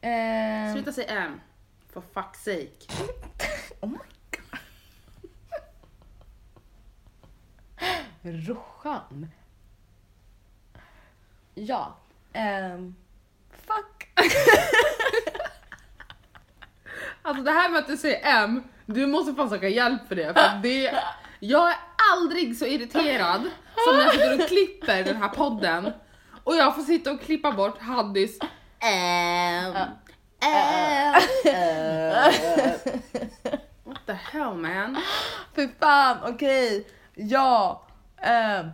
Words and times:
Ehm, 0.00 0.72
Sluta 0.72 0.92
säga 0.92 1.08
M. 1.08 1.40
For 1.92 2.02
fuck's 2.14 2.36
sake. 2.44 3.08
oh 3.80 3.90
my 3.90 3.98
god. 4.30 4.58
Roshan. 8.48 9.28
Ja. 11.54 11.96
ehm, 12.32 12.94
fuck. 13.50 14.08
Alltså 17.22 17.42
det 17.42 17.50
här 17.50 17.70
med 17.70 17.78
att 17.78 17.86
du 17.86 17.96
säger 17.96 18.42
M, 18.42 18.62
du 18.86 19.06
måste 19.06 19.34
fan 19.34 19.50
söka 19.50 19.68
hjälp 19.68 20.08
för 20.08 20.14
det. 20.14 20.34
För 20.34 20.62
det 20.62 21.02
jag 21.40 21.70
är 21.70 21.76
aldrig 22.12 22.56
så 22.56 22.66
irriterad 22.66 23.40
som 23.86 23.96
när 23.96 24.04
jag 24.04 24.12
sitter 24.12 24.34
och 24.42 24.48
klipper 24.48 25.04
den 25.04 25.16
här 25.16 25.28
podden 25.28 25.92
och 26.44 26.56
jag 26.56 26.74
får 26.74 26.82
sitta 26.82 27.12
och 27.12 27.20
klippa 27.20 27.52
bort 27.52 27.78
Haddis 27.80 28.38
M. 28.80 29.74
What 33.84 34.06
the 34.06 34.14
hell 34.14 34.54
man? 34.54 34.96
Fy 35.54 35.68
fan, 35.80 36.22
okej. 36.22 36.84
Ja. 37.14 37.82
ehm. 38.16 38.72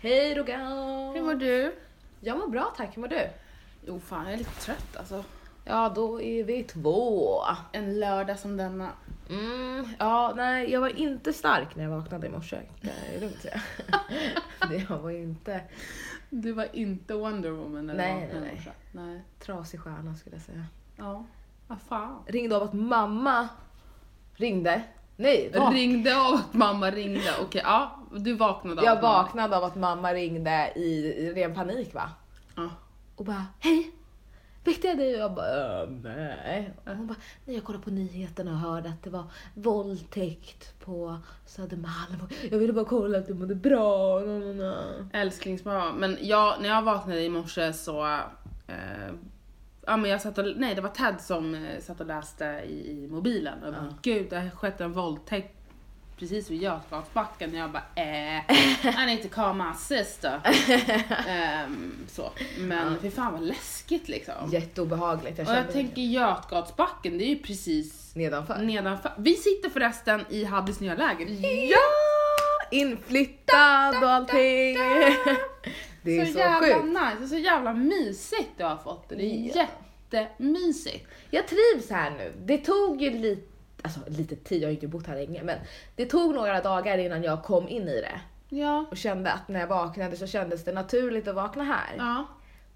Hej 0.00 0.34
Rogan. 0.34 1.12
Hur 1.14 1.22
mår 1.22 1.34
du? 1.34 1.74
Jag 2.20 2.38
mår 2.38 2.48
bra 2.48 2.74
tack, 2.76 2.96
hur 2.96 3.00
mår 3.00 3.08
du? 3.08 3.28
Jo 3.86 4.00
fan 4.00 4.24
jag 4.24 4.34
är 4.34 4.38
lite 4.38 4.60
trött 4.60 4.96
alltså. 4.96 5.24
Ja, 5.64 5.92
då 5.94 6.20
är 6.22 6.44
vi 6.44 6.64
två. 6.64 7.40
En 7.72 8.00
lördag 8.00 8.38
som 8.38 8.56
denna. 8.56 8.90
Mm, 9.30 9.88
ja, 9.98 10.32
nej, 10.36 10.70
jag 10.72 10.80
var 10.80 10.88
inte 11.00 11.32
stark 11.32 11.76
när 11.76 11.84
jag 11.84 11.90
vaknade 11.90 12.26
i 12.26 12.30
morse. 12.30 12.56
Kan 12.80 12.90
jag 13.12 13.20
lugnt 13.20 13.40
säga. 13.40 13.62
Det 14.70 14.86
jag 14.88 14.98
var 14.98 15.10
inte 15.10 15.60
Du 16.30 16.52
var 16.52 16.68
inte 16.72 17.14
Wonder 17.14 17.50
Woman 17.50 17.86
när 17.86 17.94
Nej, 17.94 18.14
du 18.14 18.20
vaknade 18.26 18.40
nej, 18.44 18.52
i 18.52 18.56
morse. 18.56 18.70
nej. 18.92 19.22
trasig 19.38 19.80
stjärna 19.80 20.16
skulle 20.16 20.36
jag 20.36 20.42
säga. 20.42 20.64
Ja, 20.96 21.24
vad 21.66 21.80
fan. 21.80 22.22
Ringde 22.26 22.56
av 22.56 22.62
att 22.62 22.72
mamma 22.72 23.48
ringde. 24.34 24.82
Nej, 25.20 25.50
vak- 25.54 25.74
Ringde 25.74 26.20
av 26.20 26.34
att 26.34 26.54
mamma 26.54 26.90
ringde. 26.90 27.30
Okej, 27.42 27.62
ja, 27.64 27.98
du 28.16 28.32
vaknade 28.34 28.80
av 28.80 28.84
jag 28.84 28.96
att 28.96 29.02
mamma- 29.02 29.22
vaknade 29.22 29.56
av 29.56 29.64
att 29.64 29.76
mamma 29.76 30.12
ringde 30.14 30.72
i, 30.76 30.80
i 31.18 31.32
ren 31.34 31.54
panik 31.54 31.94
va. 31.94 32.10
Ja. 32.56 32.68
Och 33.16 33.24
bara, 33.24 33.44
hej! 33.60 33.90
Väckte 34.64 34.86
jag 34.86 34.98
dig? 34.98 35.14
Och 35.14 35.20
jag 35.20 35.32
bara, 35.34 35.82
äh, 35.82 35.88
nej. 35.90 36.72
Och 36.84 36.96
hon 36.96 37.06
bara, 37.06 37.16
nej 37.44 37.56
jag 37.56 37.64
kollade 37.64 37.84
på 37.84 37.90
nyheterna 37.90 38.50
och 38.50 38.58
hörde 38.58 38.88
att 38.88 39.02
det 39.02 39.10
var 39.10 39.24
våldtäkt 39.54 40.80
på 40.84 41.18
Södermalm. 41.46 42.20
Och 42.22 42.32
Jag 42.50 42.58
ville 42.58 42.72
bara 42.72 42.84
kolla 42.84 43.18
att 43.18 43.26
du 43.26 43.34
mådde 43.34 43.54
bra. 43.54 44.20
Na, 44.20 44.38
na, 44.38 44.52
na. 44.52 44.74
Älsklingsbarn. 45.12 45.94
Men 45.94 46.18
jag, 46.20 46.54
när 46.62 46.68
jag 46.68 46.82
vaknade 46.82 47.20
i 47.22 47.28
morse 47.28 47.72
så... 47.72 48.06
Eh, 48.66 49.14
ja 49.88 49.96
men 49.96 50.10
jag 50.10 50.20
satt 50.20 50.38
och, 50.38 50.44
nej 50.56 50.74
det 50.74 50.80
var 50.80 50.88
Ted 50.90 51.20
som 51.20 51.54
eh, 51.54 51.80
satt 51.80 52.00
och 52.00 52.06
läste 52.06 52.44
i, 52.44 52.90
i 52.90 53.08
mobilen. 53.10 53.62
Och 53.62 53.66
jag 53.66 53.74
bara, 53.74 53.94
gud 54.02 54.30
det 54.30 54.40
har 54.40 54.50
skett 54.50 54.80
en 54.80 54.92
våldtäkt 54.92 55.54
precis 56.18 56.50
vid 56.50 56.62
Götgatsbacken. 56.62 57.50
Och 57.50 57.56
jag 57.56 57.70
bara, 57.70 57.84
eh, 57.94 58.38
I 59.02 59.06
need 59.06 59.22
to 59.22 59.28
call 59.28 59.56
my 59.56 59.74
sister. 59.78 60.40
Ehm, 61.28 62.06
så. 62.08 62.30
Men 62.58 62.98
fy 63.00 63.10
fan 63.10 63.32
vad 63.32 63.42
läskigt 63.42 64.08
liksom. 64.08 64.50
Jätteobehagligt. 64.50 65.38
Jag 65.38 65.48
Och 65.48 65.54
jag 65.54 65.72
tänker 65.72 66.02
Götgatsbacken, 66.02 67.18
det 67.18 67.24
är 67.24 67.28
ju 67.28 67.38
precis 67.38 68.14
nedanför. 68.14 68.58
nedanför. 68.58 69.12
Vi 69.18 69.34
sitter 69.34 69.70
förresten 69.70 70.24
i 70.30 70.44
Haddis 70.44 70.80
nya 70.80 70.94
lägenhet. 70.94 71.70
Ja! 71.70 71.78
Inflyttad 72.70 74.02
och 74.02 74.10
allting. 74.10 74.76
Det 76.08 76.18
är 76.22 76.26
så, 76.26 76.38
jävla 76.38 76.76
sjukt. 76.80 77.20
nice, 77.20 77.28
så 77.28 77.36
jävla 77.38 77.72
mysigt 77.72 78.50
du 78.56 78.64
har 78.64 78.76
fått 78.76 79.08
det. 79.08 79.14
Det 79.14 79.24
är 79.24 79.56
Ja. 79.56 79.66
jättemysigt. 80.10 81.06
Jag 81.30 81.44
trivs 81.48 81.90
här 81.90 82.10
nu. 82.10 82.32
Det 82.44 82.58
tog 82.58 83.02
ju 83.02 83.10
lite, 83.10 83.42
alltså 83.82 84.00
lite 84.06 84.36
tid, 84.36 84.62
jag 84.62 84.66
har 84.66 84.70
ju 84.70 84.74
inte 84.76 84.88
bott 84.88 85.06
här 85.06 85.14
länge, 85.16 85.42
men 85.42 85.58
det 85.96 86.06
tog 86.06 86.34
några 86.34 86.60
dagar 86.60 86.98
innan 86.98 87.22
jag 87.22 87.42
kom 87.44 87.68
in 87.68 87.88
i 87.88 88.00
det. 88.00 88.20
Ja. 88.48 88.86
Och 88.90 88.96
kände 88.96 89.32
att 89.32 89.48
när 89.48 89.60
jag 89.60 89.66
vaknade 89.66 90.16
så 90.16 90.26
kändes 90.26 90.64
det 90.64 90.72
naturligt 90.72 91.28
att 91.28 91.34
vakna 91.34 91.64
här. 91.64 91.94
Ja. 91.98 92.26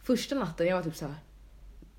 Första 0.03 0.35
natten 0.35 0.67
jag 0.67 0.77
var 0.77 0.83
typ 0.83 0.97
såhär, 0.97 1.15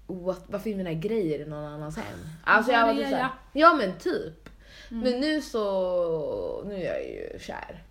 What, 0.08 0.44
varför 0.48 0.70
är 0.70 0.76
mina 0.76 0.94
grejer 0.94 1.40
i 1.40 1.46
någon 1.46 1.66
annans 1.66 1.98
hem? 1.98 2.06
Alltså 2.44 2.72
jag 2.72 2.88
var 2.88 2.94
typ 2.94 3.04
Här 3.06 3.12
är 3.14 3.18
såhär, 3.18 3.30
ja 3.54 3.74
men 3.74 3.98
typ. 4.00 4.50
Men 4.90 5.20
nu 5.20 5.42
så, 5.42 6.64
nu 6.66 6.76
är 6.76 6.86
jag 6.94 7.04
ju 7.06 7.40
kär. 7.40 7.84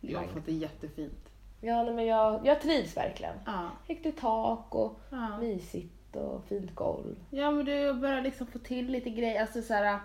Jag 0.00 0.18
har 0.18 0.26
fått 0.26 0.46
det 0.46 0.52
jättefint. 0.52 1.19
Ja 1.60 1.82
nej, 1.82 1.94
men 1.94 2.06
jag, 2.06 2.40
jag 2.46 2.60
trivs 2.60 2.96
verkligen. 2.96 3.34
Ja. 3.46 3.70
Högt 3.88 4.06
i 4.06 4.12
tak 4.12 4.74
och 4.74 5.00
Ja. 5.10 5.36
mysigt 5.38 6.16
och 6.16 6.44
fint 6.48 6.74
golv. 6.74 7.16
ja 7.30 7.50
men 7.50 7.64
du 7.64 7.92
börjar 7.94 8.20
liksom 8.22 8.46
få 8.46 8.58
till 8.58 8.86
lite 8.90 9.10
grejer, 9.10 9.40
alltså 9.40 9.62
såhär, 9.62 9.98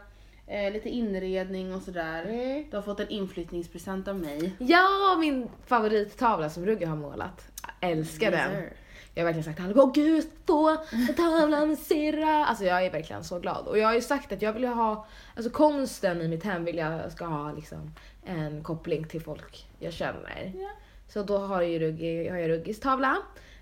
eh, 0.47 0.73
lite 0.73 0.89
inredning 0.89 1.75
och 1.75 1.81
sådär. 1.81 2.23
Mm. 2.25 2.65
Du 2.69 2.77
har 2.77 2.81
fått 2.81 2.99
en 2.99 3.09
inflyttningspresent 3.09 4.07
av 4.07 4.15
mig. 4.19 4.55
Ja, 4.59 5.17
min 5.19 5.49
favorittavla 5.65 6.49
som 6.49 6.65
Rugge 6.65 6.85
har 6.85 6.95
målat. 6.95 7.47
Jag 7.81 7.91
älskar 7.91 8.31
Yes, 8.31 8.39
den. 8.41 8.51
sir. 8.51 8.73
Jag 9.13 9.23
har 9.23 9.25
verkligen 9.25 9.43
sagt 9.43 9.57
till 9.57 9.79
åh 9.79 9.91
gud, 9.93 10.25
få 10.47 10.77
tavlan 11.17 11.67
med 11.67 11.77
sirra. 11.77 12.45
Alltså 12.45 12.63
jag 12.65 12.85
är 12.85 12.91
verkligen 12.91 13.23
så 13.23 13.39
glad. 13.39 13.67
Och 13.67 13.77
jag 13.77 13.87
har 13.87 13.93
ju 13.93 14.01
sagt 14.01 14.31
att 14.31 14.41
jag 14.41 14.53
vill 14.53 14.65
ha, 14.65 15.07
alltså 15.35 15.51
konsten 15.51 16.21
i 16.21 16.27
mitt 16.27 16.43
hem 16.43 16.65
vill 16.65 16.77
jag 16.77 17.11
ska 17.11 17.25
ha 17.25 17.51
liksom 17.51 17.93
en 18.25 18.63
koppling 18.63 19.07
till 19.07 19.21
folk 19.21 19.67
jag 19.79 19.93
känner. 19.93 20.51
Ja. 20.55 20.69
Så 21.07 21.23
då 21.23 21.37
har, 21.37 21.61
ju 21.61 21.79
Rugge, 21.79 22.31
har 22.31 22.37
jag 22.37 22.49
Ruggis 22.49 22.79
tavla. 22.79 23.17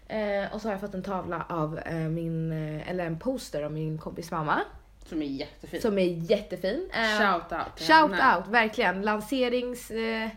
Eh, 0.07 0.53
och 0.53 0.61
så 0.61 0.67
har 0.67 0.73
jag 0.73 0.81
fått 0.81 0.93
en 0.93 1.03
tavla 1.03 1.45
av 1.49 1.79
eh, 1.79 1.95
min, 1.95 2.51
eh, 2.51 2.89
eller 2.89 3.05
en 3.05 3.19
poster 3.19 3.63
av 3.63 3.71
min 3.71 3.97
kompis 3.97 4.31
mamma. 4.31 4.59
Som 5.05 5.21
är 5.21 5.25
jättefin. 5.25 5.81
Som 5.81 5.97
är 5.97 6.31
jättefin. 6.31 6.89
Eh, 6.93 7.19
Shout 7.19 7.51
out 7.51 7.75
till 7.77 7.85
Shout 7.85 8.11
henne. 8.11 8.37
out, 8.37 8.47
verkligen. 8.47 9.01
Lanserings... 9.01 9.91
Eh, 9.91 10.29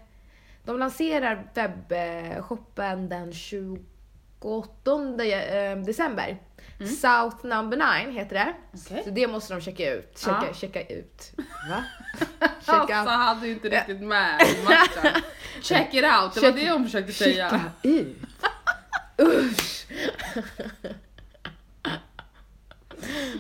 de 0.65 0.79
lanserar 0.79 1.51
webbshoppen 1.55 3.09
den 3.09 3.33
28 3.33 5.23
eh, 5.25 6.37
december. 6.79 7.31
South 7.31 7.47
number 7.47 7.77
9 8.05 8.13
heter 8.19 8.35
det. 8.35 8.41
Mm. 8.43 8.55
Okej. 8.87 9.03
Så 9.05 9.11
det 9.11 9.27
måste 9.27 9.55
de 9.55 9.61
checka 9.61 9.95
ut. 9.95 10.19
Checka, 10.19 10.45
Ja. 10.49 10.55
checka 10.55 10.83
ut. 10.87 11.33
Va? 11.71 11.85
Alltså 12.39 12.73
checka, 12.81 12.95
hade 12.95 13.49
inte 13.49 13.69
riktigt 13.69 14.01
med 14.01 14.39
matchen. 14.65 15.23
Check 15.63 15.95
it 15.95 16.05
out, 16.05 16.35
det 16.35 16.41
var 16.41 16.49
Check- 16.49 16.55
det 16.65 16.71
hon 16.71 16.85
försökte 16.85 17.13
checka 17.13 17.51
säga. 17.51 17.63
ut. 17.83 18.17
Usch. 19.23 19.87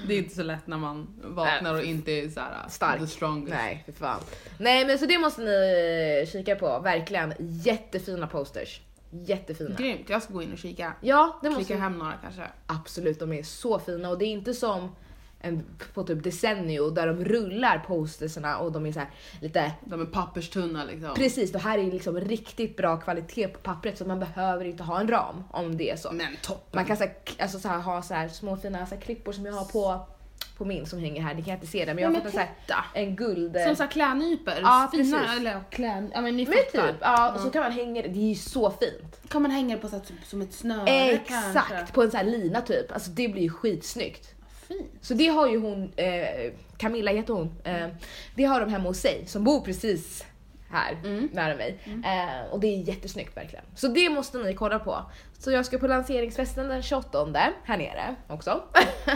Det 0.06 0.14
är 0.14 0.18
inte 0.18 0.34
så 0.34 0.42
lätt 0.42 0.66
när 0.66 0.76
man 0.76 1.06
vaknar 1.24 1.74
och 1.74 1.82
inte 1.84 2.12
är 2.12 2.28
såhär 2.28 2.64
Stark. 2.68 3.00
the 3.00 3.06
strongest. 3.06 3.54
Nej, 3.54 3.82
för 3.86 3.92
fan. 3.92 4.20
Nej 4.58 4.86
men 4.86 4.98
så 4.98 5.06
det 5.06 5.18
måste 5.18 5.40
ni 5.42 6.28
kika 6.32 6.56
på. 6.56 6.78
Verkligen 6.78 7.34
jättefina 7.38 8.26
posters. 8.26 8.80
Jättefina. 9.10 9.76
Grymt, 9.78 10.08
jag 10.08 10.22
ska 10.22 10.32
gå 10.32 10.42
in 10.42 10.52
och 10.52 10.58
kika. 10.58 10.92
Ja, 11.00 11.38
det 11.42 11.50
måste 11.50 11.64
Klicka 11.64 11.80
hem 11.80 11.98
några 11.98 12.12
kanske. 12.22 12.42
Absolut, 12.66 13.18
de 13.18 13.32
är 13.32 13.42
så 13.42 13.78
fina 13.78 14.10
och 14.10 14.18
det 14.18 14.24
är 14.24 14.32
inte 14.32 14.54
som 14.54 14.90
en, 15.40 15.64
på 15.94 16.04
typ 16.04 16.24
Decennio 16.24 16.90
där 16.90 17.06
de 17.06 17.24
rullar 17.24 17.84
postersarna 17.86 18.58
och 18.58 18.72
de 18.72 18.86
är 18.86 18.92
så 18.92 18.98
här 18.98 19.10
lite 19.40 19.72
De 19.84 20.00
är 20.00 20.06
papperstunna 20.06 20.84
liksom. 20.84 21.14
Precis, 21.14 21.52
det 21.52 21.58
här 21.58 21.78
är 21.78 21.90
liksom 21.90 22.20
riktigt 22.20 22.76
bra 22.76 22.96
kvalitet 22.96 23.48
på 23.48 23.58
pappret 23.58 23.98
så 23.98 24.04
man 24.04 24.20
behöver 24.20 24.64
inte 24.64 24.82
ha 24.82 25.00
en 25.00 25.08
ram 25.08 25.44
om 25.50 25.76
det 25.76 25.90
är 25.90 25.96
så. 25.96 26.12
Men 26.12 26.36
toppen. 26.42 26.70
Man 26.72 26.84
kan 26.84 26.96
så 26.96 27.02
här, 27.02 27.14
alltså 27.38 27.58
så 27.58 27.68
här, 27.68 27.78
ha 27.78 28.02
så 28.02 28.28
små 28.32 28.56
fina 28.56 28.86
så 28.86 28.96
klippor 28.96 29.32
som 29.32 29.46
jag 29.46 29.52
har 29.52 29.64
på, 29.64 30.06
på 30.56 30.64
min 30.64 30.86
som 30.86 30.98
hänger 30.98 31.22
här. 31.22 31.34
Ni 31.34 31.42
kan 31.42 31.54
inte 31.54 31.66
se 31.66 31.84
det 31.84 31.94
men 31.94 32.04
jag 32.04 32.10
har 32.10 32.14
fått 32.14 32.24
en, 32.24 32.32
så 32.32 32.38
här, 32.38 32.50
titta. 32.60 32.84
en 32.94 33.16
guld... 33.16 33.56
Som 33.66 33.76
såhär 33.76 33.90
klädnypor. 33.90 34.54
Ja, 34.62 34.88
Fina, 34.92 35.18
precis. 35.18 35.38
eller 35.38 35.60
klän... 35.70 36.10
Ja 36.14 36.20
men 36.20 36.36
ni 36.36 36.44
men 36.44 36.54
fattar. 36.54 36.92
typ, 36.92 36.96
ja, 37.00 37.32
och 37.32 37.40
så 37.40 37.50
kan 37.50 37.62
man 37.62 37.72
hänga 37.72 38.02
det. 38.02 38.08
Det 38.08 38.18
är 38.18 38.28
ju 38.28 38.34
så 38.34 38.70
fint. 38.70 39.28
Kan 39.28 39.42
man 39.42 39.50
hänga 39.50 39.76
det 39.76 39.82
på 39.82 39.88
så 39.88 39.96
här, 39.96 40.04
typ, 40.04 40.24
som 40.24 40.42
ett 40.42 40.52
snöre 40.52 40.90
Exakt, 40.90 41.68
kanske? 41.68 41.94
på 41.94 42.02
en 42.02 42.10
sån 42.10 42.18
här 42.18 42.24
lina 42.24 42.60
typ. 42.60 42.92
Alltså 42.92 43.10
det 43.10 43.28
blir 43.28 43.42
ju 43.42 43.50
skitsnyggt. 43.50 44.34
Fint. 44.68 44.92
Så 45.00 45.14
det 45.14 45.26
har 45.26 45.48
ju 45.48 45.58
hon, 45.60 45.92
eh, 45.96 46.52
Camilla 46.76 47.12
heter 47.12 47.34
hon, 47.34 47.56
eh, 47.64 47.88
det 48.34 48.44
har 48.44 48.60
de 48.60 48.70
hemma 48.70 48.88
hos 48.88 48.98
sig 49.00 49.26
som 49.26 49.44
bor 49.44 49.60
precis 49.60 50.24
här 50.70 50.92
Mm. 51.04 51.28
nära 51.32 51.54
mig. 51.56 51.78
Eh, 52.04 52.52
och 52.52 52.60
det 52.60 52.66
är 52.66 52.88
jättesnyggt 52.88 53.36
verkligen. 53.36 53.64
Så 53.74 53.88
det 53.88 54.10
måste 54.10 54.38
ni 54.38 54.54
kolla 54.54 54.78
på. 54.78 55.10
Så 55.38 55.50
jag 55.50 55.66
ska 55.66 55.78
på 55.78 55.86
lanseringsfesten 55.86 56.68
den 56.68 56.82
28 56.82 57.52
här 57.64 57.76
nere 57.78 58.14
också. 58.28 58.62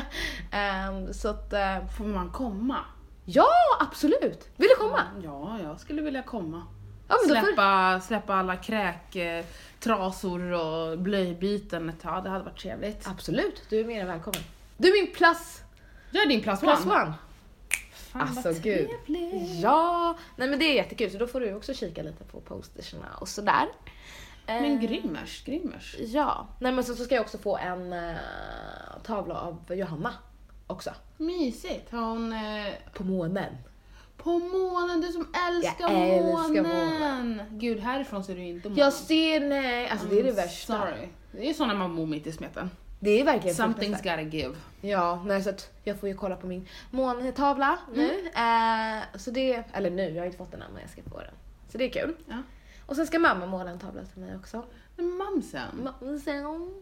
Ehm, 0.52 1.12
så 1.14 1.28
att, 1.28 1.52
eh, 1.52 1.86
Får 1.98 2.04
man 2.04 2.30
komma? 2.30 2.76
ja 3.24 3.46
absolut! 3.80 4.48
Vill 4.56 4.68
du 4.68 4.76
komma? 4.86 5.00
Ja, 5.24 5.58
jag 5.62 5.80
skulle 5.80 6.02
vilja 6.02 6.22
komma. 6.22 6.62
Ja, 7.08 7.16
men 7.26 7.28
då 7.28 7.40
får- 7.40 7.46
släppa, 7.46 8.00
släppa 8.00 8.34
alla 8.34 8.56
kräktrasor 8.56 10.52
och 10.52 10.98
blöjbyten 10.98 11.88
ett 11.88 12.00
tag. 12.00 12.24
Det 12.24 12.30
hade 12.30 12.44
varit 12.44 12.58
trevligt. 12.58 13.08
Absolut, 13.08 13.62
du 13.70 13.80
är 13.80 13.84
mer 13.84 14.00
än 14.00 14.06
välkommen. 14.06 14.40
Du 14.76 14.88
är 14.88 15.04
min 15.04 15.14
plus, 15.14 15.62
Gör 16.10 16.26
din 16.28 16.40
plus 16.40 16.60
plus 16.60 16.84
one. 16.86 16.94
one. 16.94 17.12
Fan 18.12 18.22
Alltså, 18.22 18.48
vad 18.52 18.62
gud. 18.62 18.88
Ja, 19.62 20.16
nej 20.36 20.48
men 20.48 20.58
det 20.58 20.64
är 20.64 20.74
jättekul 20.74 21.10
så 21.10 21.18
då 21.18 21.26
får 21.26 21.40
du 21.40 21.54
också 21.54 21.74
kika 21.74 22.02
lite 22.02 22.24
på 22.24 22.40
posterserna 22.40 23.06
och 23.20 23.28
sådär. 23.28 23.66
Men 24.46 24.64
Eh, 24.64 24.80
grymmers, 24.80 25.44
grymmers. 25.44 25.96
Ja, 25.98 26.46
nej 26.60 26.72
men 26.72 26.84
så, 26.84 26.94
så 26.94 27.04
ska 27.04 27.14
jag 27.14 27.22
också 27.22 27.38
få 27.38 27.56
en 27.56 27.92
eh, 27.92 28.14
tavla 29.04 29.40
av 29.40 29.74
Johanna 29.74 30.14
också. 30.66 30.90
Mysigt. 31.16 31.90
Har 31.92 32.00
hon 32.00 32.32
eh, 32.32 32.72
På 32.94 33.04
månen. 33.04 33.56
på 34.16 34.38
månen, 34.38 35.00
du 35.00 35.06
som 35.12 35.28
älskar, 35.48 35.90
Jag 35.92 36.08
älskar 36.08 36.62
månen. 36.62 37.42
Gud, 37.50 37.80
härifrån 37.80 38.24
ser 38.24 38.34
du 38.34 38.42
inte 38.42 38.68
månen. 38.68 38.84
Jag 38.84 38.92
ser, 38.92 39.40
nej, 39.40 39.88
alltså 39.88 40.06
det 40.06 40.20
är 40.20 40.24
det 40.24 40.32
värsta. 40.32 40.78
Sorry. 40.78 41.08
Det 41.32 41.50
är 41.50 41.54
så 41.54 41.66
när 41.66 41.74
man 41.74 41.96
bor 41.96 42.06
mitt 42.06 42.26
i 42.26 42.32
smeten. 42.32 42.70
Det 43.00 43.10
är 43.10 43.24
verkligen 43.24 43.56
Something's 43.56 43.96
gotta 43.96 44.20
give. 44.20 44.56
Ja, 44.80 45.22
nej, 45.26 45.42
så 45.42 45.50
att 45.50 45.70
jag 45.84 46.00
får 46.00 46.08
ju 46.08 46.14
kolla 46.14 46.36
på 46.36 46.46
min 46.46 46.68
måntavla 46.90 47.78
nu. 47.94 48.28
Eh, 48.28 49.18
så 49.18 49.30
det, 49.30 49.64
eller 49.72 49.90
nu, 49.90 50.10
jag 50.10 50.20
har 50.20 50.26
inte 50.26 50.38
fått 50.38 50.50
den 50.50 50.62
än 50.62 50.72
men 50.72 50.80
jag 50.80 50.90
ska 50.90 51.02
få 51.02 51.18
den. 51.18 51.34
Så 51.68 51.78
det 51.78 51.84
är 51.84 51.90
kul. 51.90 52.16
Ja. 52.28 52.36
Och 52.86 52.96
sen 52.96 53.06
ska 53.06 53.18
mamma 53.18 53.46
måla 53.46 53.70
en 53.70 53.78
tavla 53.78 54.02
till 54.04 54.22
mig 54.22 54.36
också. 54.36 54.64
Mamsen. 54.96 55.88
Mamsen. 56.00 56.74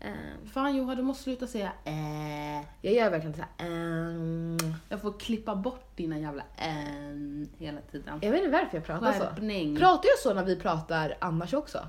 Eh, 0.00 0.10
Fan 0.52 0.76
Johan, 0.76 0.96
du 0.96 1.02
måste 1.02 1.22
sluta 1.22 1.46
säga 1.46 1.72
äh. 1.84 2.66
jag 2.82 2.94
gör 2.94 3.10
verkligen 3.10 3.34
så 3.34 3.40
här. 3.40 3.68
ehm. 3.68 4.56
Jag 4.88 5.00
får 5.02 5.12
klippa 5.18 5.54
bort 5.54 5.96
dina 5.96 6.18
jävla 6.18 6.42
äh 6.56 7.46
hela 7.58 7.80
tiden. 7.80 8.18
jag 8.22 8.30
vet 8.30 8.44
inte 8.44 8.50
varför 8.58 8.76
jag 8.76 8.84
pratar 8.84 9.12
så. 9.12 9.18
Skärpning. 9.18 9.76
Pratar 9.76 10.08
jag 10.08 10.18
så 10.18 10.34
när 10.34 10.44
vi 10.44 10.56
pratar 10.56 11.16
annars 11.20 11.54
också? 11.54 11.88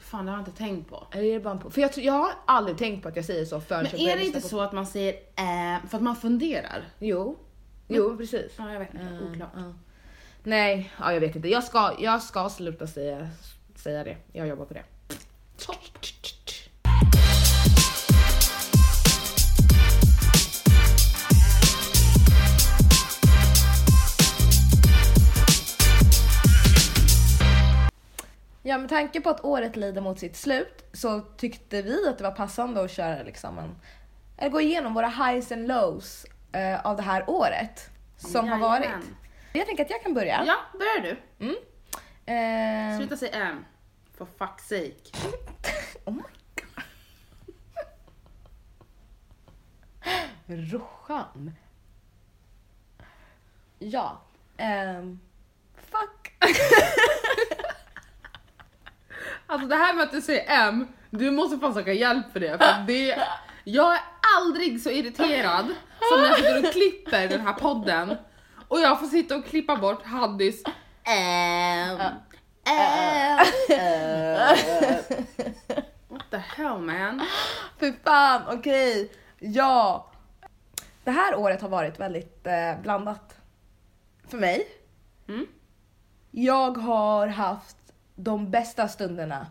Fan, 0.00 0.26
det 0.26 0.32
har 0.32 0.38
jag 0.38 0.48
inte 0.48 0.58
tänkt 0.58 0.90
på. 0.90 1.06
Eller 1.12 1.24
är 1.24 1.32
det 1.32 1.40
bara 1.40 1.56
på? 1.56 1.70
För 1.70 1.80
jag, 1.80 1.92
tror- 1.92 2.06
jag 2.06 2.12
har 2.12 2.30
aldrig 2.46 2.78
tänkt 2.78 3.02
på 3.02 3.08
att 3.08 3.16
jag 3.16 3.24
säger 3.24 3.44
så 3.44 3.60
förrän 3.60 3.82
Men 3.92 4.00
jag 4.02 4.12
är 4.12 4.16
det 4.16 4.22
lyssna 4.22 4.36
inte 4.36 4.40
på- 4.40 4.48
så 4.48 4.60
att 4.60 4.72
man 4.72 4.86
säger 4.86 5.12
äh 5.12 5.86
för 5.88 5.96
att 5.96 6.02
man 6.02 6.16
funderar? 6.16 6.84
Jo. 6.98 7.38
Jo, 7.88 8.16
precis. 8.16 8.52
Ja, 8.58 8.72
jag 8.72 8.78
vet 8.80 8.94
inte. 8.94 9.06
Mm, 9.06 9.32
Oklart. 9.32 9.50
ja. 9.56 9.72
Nej, 10.42 10.92
ja, 11.00 11.12
jag 11.12 11.20
vet 11.20 11.36
inte. 11.36 11.48
Jag 11.48 11.64
ska, 11.64 11.92
jag 11.98 12.22
ska 12.22 12.48
sluta 12.48 12.86
säga, 12.86 13.28
säga 13.76 14.04
det. 14.04 14.16
Jag 14.32 14.46
jobbar 14.48 14.64
på 14.64 14.74
det. 14.74 14.82
Ja, 28.68 28.78
med 28.78 28.88
tanke 28.88 29.20
på 29.20 29.30
att 29.30 29.44
året 29.44 29.76
lider 29.76 30.00
mot 30.00 30.18
sitt 30.18 30.36
slut 30.36 30.84
så 30.92 31.20
tyckte 31.20 31.82
vi 31.82 32.08
att 32.08 32.18
det 32.18 32.24
var 32.24 32.30
passande 32.30 32.84
att 32.84 32.90
köra 32.90 33.22
liksom 33.22 33.58
en, 33.58 33.76
eller 34.36 34.50
gå 34.50 34.60
igenom 34.60 34.94
våra 34.94 35.08
highs 35.08 35.52
and 35.52 35.68
lows 35.68 36.26
eh, 36.52 36.86
av 36.86 36.96
det 36.96 37.02
här 37.02 37.30
året 37.30 37.90
som 38.16 38.48
har 38.48 38.58
varit. 38.58 38.84
Jajamän. 38.84 39.16
Jag 39.52 39.66
tänker 39.66 39.84
att 39.84 39.90
jag 39.90 40.02
kan 40.02 40.14
börja. 40.14 40.44
Ja, 40.46 40.56
börjar 40.72 41.00
du. 41.00 41.44
Mm. 41.44 41.56
Eh, 42.26 42.98
Sluta 42.98 43.16
säga 43.16 43.48
ähm. 43.48 43.64
For 44.14 44.26
fuck's 44.38 44.68
sake. 44.68 45.28
oh 46.04 46.14
my 46.14 46.22
god. 46.54 46.84
Roshan. 50.72 51.52
Ja. 53.78 54.20
ehm, 54.56 55.20
fuck. 55.74 56.32
Alltså 59.50 59.68
det 59.68 59.76
här 59.76 59.94
med 59.94 60.04
att 60.04 60.12
du 60.12 60.20
säger 60.20 60.68
M, 60.68 60.86
du 61.10 61.30
måste 61.30 61.58
fan 61.58 61.74
söka 61.74 61.92
hjälp 61.92 62.32
för 62.32 62.40
det. 62.40 62.58
För 62.58 62.64
att 62.64 62.86
det 62.86 63.18
jag 63.64 63.94
är 63.94 64.00
aldrig 64.36 64.82
så 64.82 64.90
irriterad 64.90 65.66
som 66.08 66.20
när 66.20 66.28
jag 66.28 66.36
sitter 66.36 66.58
och 66.58 66.72
klipper 66.72 67.28
den 67.28 67.40
här 67.40 67.52
podden 67.52 68.16
och 68.68 68.80
jag 68.80 69.00
får 69.00 69.06
sitta 69.06 69.36
och 69.36 69.46
klippa 69.46 69.76
bort 69.76 70.02
Haddis 70.02 70.62
M. 71.04 71.98
M. 72.64 73.38
What 76.08 76.30
the 76.30 76.36
hell 76.36 76.78
man? 76.78 77.22
Fy 77.80 77.92
fan, 78.04 78.42
okej. 78.48 79.12
Ja. 79.38 80.10
Det 81.04 81.10
här 81.10 81.34
året 81.34 81.62
har 81.62 81.68
varit 81.68 82.00
väldigt 82.00 82.46
eh, 82.46 82.80
blandat. 82.82 83.36
För 84.28 84.38
mig. 84.38 84.66
Mm. 85.28 85.46
Jag 86.30 86.76
har 86.78 87.26
haft 87.26 87.76
de 88.18 88.50
bästa 88.50 88.88
stunderna, 88.88 89.46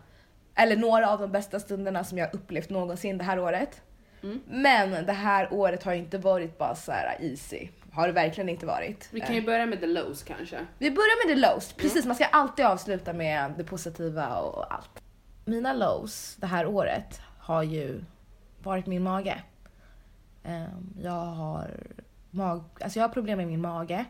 eller 0.54 0.76
några 0.76 1.10
av 1.10 1.20
de 1.20 1.32
bästa 1.32 1.60
stunderna 1.60 2.04
som 2.04 2.18
jag 2.18 2.34
upplevt 2.34 2.70
någonsin 2.70 3.18
det 3.18 3.24
här 3.24 3.38
året. 3.38 3.82
Mm. 4.22 4.40
Men 4.46 5.06
det 5.06 5.12
här 5.12 5.52
året 5.52 5.82
har 5.82 5.92
inte 5.92 6.18
varit 6.18 6.58
bara 6.58 6.74
så 6.74 6.92
här 6.92 7.16
easy. 7.20 7.68
Har 7.92 8.06
det 8.06 8.12
verkligen 8.12 8.48
inte 8.48 8.66
varit. 8.66 9.08
Vi 9.12 9.20
kan 9.20 9.34
ju 9.34 9.40
Eh, 9.40 9.46
börja 9.46 9.66
med 9.66 9.80
the 9.80 9.86
lows 9.86 10.22
kanske. 10.22 10.58
vi 10.78 10.90
börjar 10.90 11.26
med 11.26 11.36
the 11.36 11.48
lows. 11.48 11.72
Precis, 11.72 12.06
man 12.06 12.14
ska 12.14 12.24
alltid 12.24 12.64
avsluta 12.64 13.12
med 13.12 13.52
det 13.58 13.64
positiva 13.64 14.36
och 14.38 14.74
allt. 14.74 15.02
Mina 15.44 15.72
lows 15.72 16.36
det 16.36 16.46
här 16.46 16.66
året 16.66 17.20
har 17.38 17.62
ju 17.62 18.04
varit 18.62 18.86
min 18.86 19.02
mage. 19.02 19.42
Ehm, 20.44 20.94
Jag 21.02 21.10
har, 21.12 21.70
mag, 22.30 22.64
alltså 22.80 22.98
jag 22.98 23.08
har 23.08 23.12
problem 23.14 23.38
med 23.38 23.46
min 23.46 23.60
mage 23.60 24.04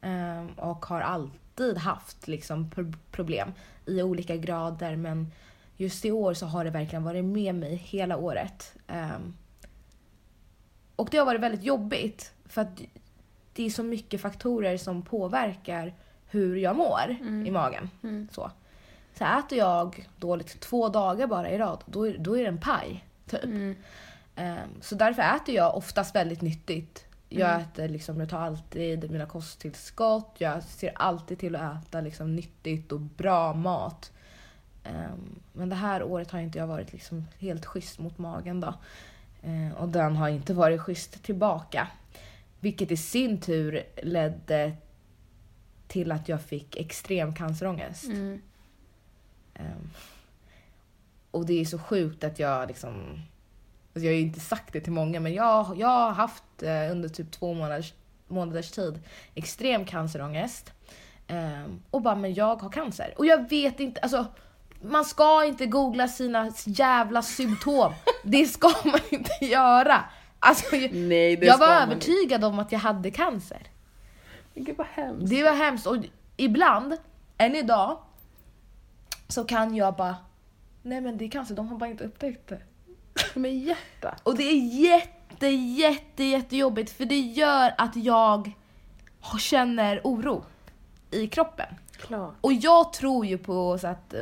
ehm, 0.00 0.48
och 0.56 0.86
har 0.86 1.00
alltid 1.00 1.40
haft 1.78 2.28
liksom 2.28 2.70
pro- 2.70 2.92
problem 3.10 3.52
i 3.86 4.02
olika 4.02 4.36
grader 4.36 4.96
men 4.96 5.32
just 5.76 6.04
i 6.04 6.10
år 6.10 6.34
så 6.34 6.46
har 6.46 6.64
det 6.64 6.70
verkligen 6.70 7.04
varit 7.04 7.24
med 7.24 7.54
mig 7.54 7.74
hela 7.76 8.16
året. 8.16 8.74
Ehm, 8.86 9.34
Och 10.96 11.08
det 11.10 11.18
har 11.18 11.26
varit 11.26 11.40
väldigt 11.40 11.62
jobbigt 11.62 12.32
för 12.46 12.60
att 12.62 12.80
det 13.52 13.66
är 13.66 13.70
så 13.70 13.82
mycket 13.82 14.20
faktorer 14.20 14.76
som 14.76 15.02
påverkar 15.02 15.94
hur 16.26 16.56
jag 16.56 16.76
mår 16.76 17.16
i 17.46 17.50
magen. 17.50 17.90
Mm. 18.02 18.28
Så. 18.32 18.50
så 19.18 19.24
äter 19.24 19.58
jag 19.58 20.08
dåligt 20.16 20.60
två 20.60 20.88
dagar 20.88 21.26
bara 21.26 21.50
i 21.50 21.58
rad, 21.58 21.84
då 21.86 22.08
är, 22.08 22.18
då 22.18 22.36
är 22.38 22.42
det 22.42 22.48
en 22.48 22.60
paj. 22.60 23.04
Typ. 23.26 23.44
Mm. 23.44 23.76
Ehm, 24.36 24.68
så 24.80 24.94
därför 24.94 25.22
äter 25.22 25.54
jag 25.54 25.76
oftast 25.76 26.14
väldigt 26.14 26.42
nyttigt. 26.42 27.04
Jag 27.32 27.60
äter 27.60 27.88
liksom, 27.88 28.20
jag 28.20 28.28
tar 28.28 28.40
alltid 28.40 29.10
mina 29.10 29.26
kosttillskott, 29.26 30.34
jag 30.38 30.62
ser 30.62 30.92
alltid 30.94 31.38
till 31.38 31.56
att 31.56 31.86
äta 31.86 32.00
liksom 32.00 32.36
nyttigt 32.36 32.92
och 32.92 33.00
bra 33.00 33.54
mat. 33.54 34.12
Ehm, 34.84 35.40
men 35.52 35.68
det 35.68 35.76
här 35.76 36.02
året 36.02 36.30
har 36.30 36.40
inte 36.40 36.58
jag 36.58 36.66
varit 36.66 36.92
liksom 36.92 37.26
helt 37.38 37.66
schysst 37.66 37.98
mot 37.98 38.18
magen 38.18 38.60
då. 38.60 38.74
Ehm, 39.42 39.72
och 39.72 39.88
den 39.88 40.16
har 40.16 40.28
inte 40.28 40.54
varit 40.54 40.80
schysst 40.80 41.22
tillbaka. 41.22 41.88
Vilket 42.60 42.90
i 42.90 42.96
sin 42.96 43.40
tur 43.40 43.82
ledde 44.02 44.72
till 45.88 46.12
att 46.12 46.28
jag 46.28 46.42
fick 46.42 46.76
extrem 46.76 47.34
cancerångest. 47.34 48.04
Mm. 48.04 48.42
Ehm, 49.54 49.90
och 51.30 51.46
det 51.46 51.60
är 51.60 51.64
så 51.64 51.78
sjukt 51.78 52.24
att 52.24 52.38
jag 52.38 52.68
liksom... 52.68 53.22
Alltså 53.94 54.06
jag 54.06 54.12
har 54.12 54.16
ju 54.16 54.20
inte 54.20 54.40
sagt 54.40 54.72
det 54.72 54.80
till 54.80 54.92
många 54.92 55.20
men 55.20 55.34
jag, 55.34 55.76
jag 55.76 55.88
har 55.88 56.10
haft 56.10 56.62
eh, 56.62 56.90
under 56.90 57.08
typ 57.08 57.30
två 57.30 57.54
månaders, 57.54 57.94
månaders 58.28 58.70
tid 58.70 59.00
extrem 59.34 59.84
cancerångest. 59.84 60.72
Ehm, 61.26 61.82
och 61.90 62.02
bara, 62.02 62.14
men 62.14 62.34
jag 62.34 62.56
har 62.62 62.70
cancer. 62.70 63.14
Och 63.16 63.26
jag 63.26 63.50
vet 63.50 63.80
inte, 63.80 64.00
alltså 64.00 64.26
man 64.82 65.04
ska 65.04 65.44
inte 65.44 65.66
googla 65.66 66.08
sina 66.08 66.52
jävla 66.64 67.22
symptom. 67.22 67.92
det 68.22 68.46
ska 68.46 68.70
man 68.84 69.00
inte 69.10 69.44
göra. 69.44 70.04
Alltså, 70.38 70.76
jag, 70.76 70.94
Nej 70.94 71.44
jag 71.44 71.58
var 71.58 71.68
övertygad 71.68 72.44
om 72.44 72.58
att 72.58 72.72
jag 72.72 72.78
hade 72.78 73.10
cancer. 73.10 73.62
inte. 74.54 74.70
Gud 74.70 74.78
vad 74.78 74.86
hemskt. 74.86 75.30
Det 75.30 75.42
var 75.42 75.52
hemskt 75.52 75.86
och 75.86 75.96
ibland, 76.36 76.96
än 77.38 77.54
idag, 77.54 77.98
så 79.28 79.44
kan 79.44 79.76
jag 79.76 79.96
bara, 79.96 80.16
nej 80.82 81.00
men 81.00 81.18
det 81.18 81.24
är 81.24 81.30
cancer, 81.30 81.54
de 81.54 81.68
har 81.68 81.78
bara 81.78 81.90
inte 81.90 82.04
upptäckt 82.04 82.48
det. 82.48 82.60
Med 83.34 83.58
hjärta. 83.58 84.16
Och 84.22 84.36
det 84.36 84.42
är 84.42 84.80
jätte, 84.80 85.46
jätte, 85.46 86.24
jättejobbigt 86.24 86.90
för 86.90 87.04
det 87.04 87.18
gör 87.20 87.74
att 87.78 87.96
jag 87.96 88.52
känner 89.38 90.00
oro 90.04 90.44
i 91.10 91.26
kroppen. 91.26 91.66
Klart. 91.92 92.34
Och 92.40 92.52
jag 92.52 92.92
tror 92.92 93.26
ju 93.26 93.38
på 93.38 93.78
så 93.78 93.86
att 93.86 94.14
eh, 94.14 94.20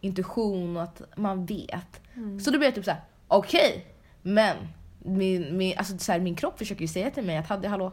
intuition 0.00 0.76
och 0.76 0.82
att 0.82 1.02
man 1.16 1.46
vet. 1.46 2.00
Så 2.44 2.50
då 2.50 2.58
blir 2.58 2.68
jag 2.68 2.74
typ 2.74 2.84
så 2.84 2.90
här: 2.90 3.00
okej, 3.28 3.86
men 4.22 4.56
min, 4.98 5.56
min, 5.56 5.78
alltså 5.78 5.98
så 5.98 6.12
här, 6.12 6.20
min 6.20 6.36
kropp 6.36 6.58
försöker 6.58 6.80
ju 6.82 6.88
säga 6.88 7.10
till 7.10 7.24
mig 7.24 7.36
att 7.36 7.48
hade 7.48 7.68
hallå, 7.68 7.92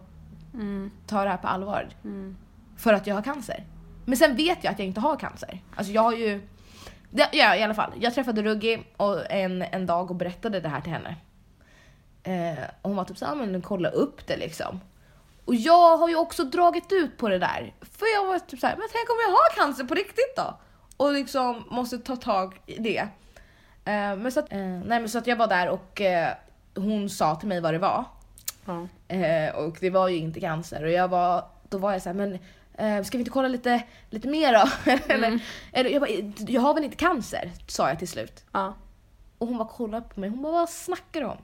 Mm. 0.53 0.91
ta 1.07 1.23
det 1.23 1.29
här 1.29 1.37
på 1.37 1.47
allvar. 1.47 1.89
Mm. 2.03 2.37
För 2.77 2.93
att 2.93 3.07
jag 3.07 3.15
har 3.15 3.21
cancer. 3.21 3.63
Men 4.05 4.17
sen 4.17 4.35
vet 4.35 4.63
jag 4.63 4.71
att 4.71 4.79
jag 4.79 4.87
inte 4.87 4.99
har 4.99 5.15
cancer. 5.15 5.61
Alltså 5.75 5.93
jag 5.93 6.01
har 6.01 6.13
ju... 6.13 6.41
Ja 7.11 7.55
i 7.55 7.63
alla 7.63 7.73
fall, 7.73 7.93
jag 7.99 8.13
träffade 8.13 8.43
Ruggi 8.43 8.83
och 8.97 9.31
en, 9.31 9.61
en 9.61 9.85
dag 9.85 10.09
och 10.11 10.15
berättade 10.15 10.59
det 10.59 10.69
här 10.69 10.81
till 10.81 10.91
henne. 10.91 11.15
Eh, 12.23 12.63
och 12.81 12.89
hon 12.89 12.95
var 12.95 13.05
typ 13.05 13.17
såhär, 13.17 13.35
men 13.35 13.61
kolla 13.61 13.89
upp 13.89 14.27
det 14.27 14.37
liksom. 14.37 14.79
Och 15.45 15.55
jag 15.55 15.97
har 15.97 16.09
ju 16.09 16.15
också 16.15 16.43
dragit 16.43 16.91
ut 16.91 17.17
på 17.17 17.29
det 17.29 17.39
där. 17.39 17.73
För 17.81 18.05
jag 18.15 18.27
var 18.27 18.39
typ 18.39 18.59
såhär, 18.59 18.75
men 18.75 18.87
tänk 18.91 19.09
om 19.09 19.15
jag 19.27 19.31
har 19.31 19.55
cancer 19.55 19.83
på 19.83 19.95
riktigt 19.95 20.35
då? 20.35 20.57
Och 20.97 21.13
liksom 21.13 21.63
måste 21.69 21.97
ta 21.97 22.15
tag 22.15 22.61
i 22.65 22.77
det. 22.77 22.99
Eh, 23.85 24.15
men, 24.15 24.31
så 24.31 24.39
att, 24.39 24.51
eh, 24.51 24.59
nej, 24.59 24.99
men 24.99 25.09
så 25.09 25.17
att 25.17 25.27
jag 25.27 25.35
var 25.35 25.47
där 25.47 25.69
och 25.69 26.01
eh, 26.01 26.33
hon 26.75 27.09
sa 27.09 27.35
till 27.35 27.47
mig 27.47 27.61
vad 27.61 27.73
det 27.73 27.79
var. 27.79 28.05
Eh, 29.07 29.55
och 29.55 29.77
det 29.79 29.89
var 29.89 30.07
ju 30.07 30.17
inte 30.17 30.39
cancer. 30.39 30.83
Och 30.83 30.91
jag 30.91 31.07
var, 31.07 31.45
då 31.69 31.77
var 31.77 31.91
jag 31.91 32.01
såhär, 32.01 32.13
men 32.13 32.39
eh, 32.77 33.03
ska 33.03 33.17
vi 33.17 33.21
inte 33.21 33.31
kolla 33.31 33.47
lite, 33.47 33.83
lite 34.09 34.27
mer 34.27 34.53
då? 34.53 34.91
eller, 35.13 35.39
eller, 35.71 35.89
jag, 35.89 36.01
bara, 36.01 36.09
jag 36.47 36.61
har 36.61 36.73
väl 36.73 36.83
inte 36.83 36.97
cancer? 36.97 37.51
Sa 37.67 37.89
jag 37.89 37.99
till 37.99 38.07
slut. 38.07 38.45
Ja. 38.51 38.73
Och 39.37 39.47
hon 39.47 39.57
bara 39.57 39.67
kollade 39.67 40.07
på 40.09 40.19
mig, 40.19 40.29
hon 40.29 40.41
bara 40.41 40.53
vad 40.53 40.69
snackar 40.69 41.21
du 41.21 41.27
om? 41.27 41.37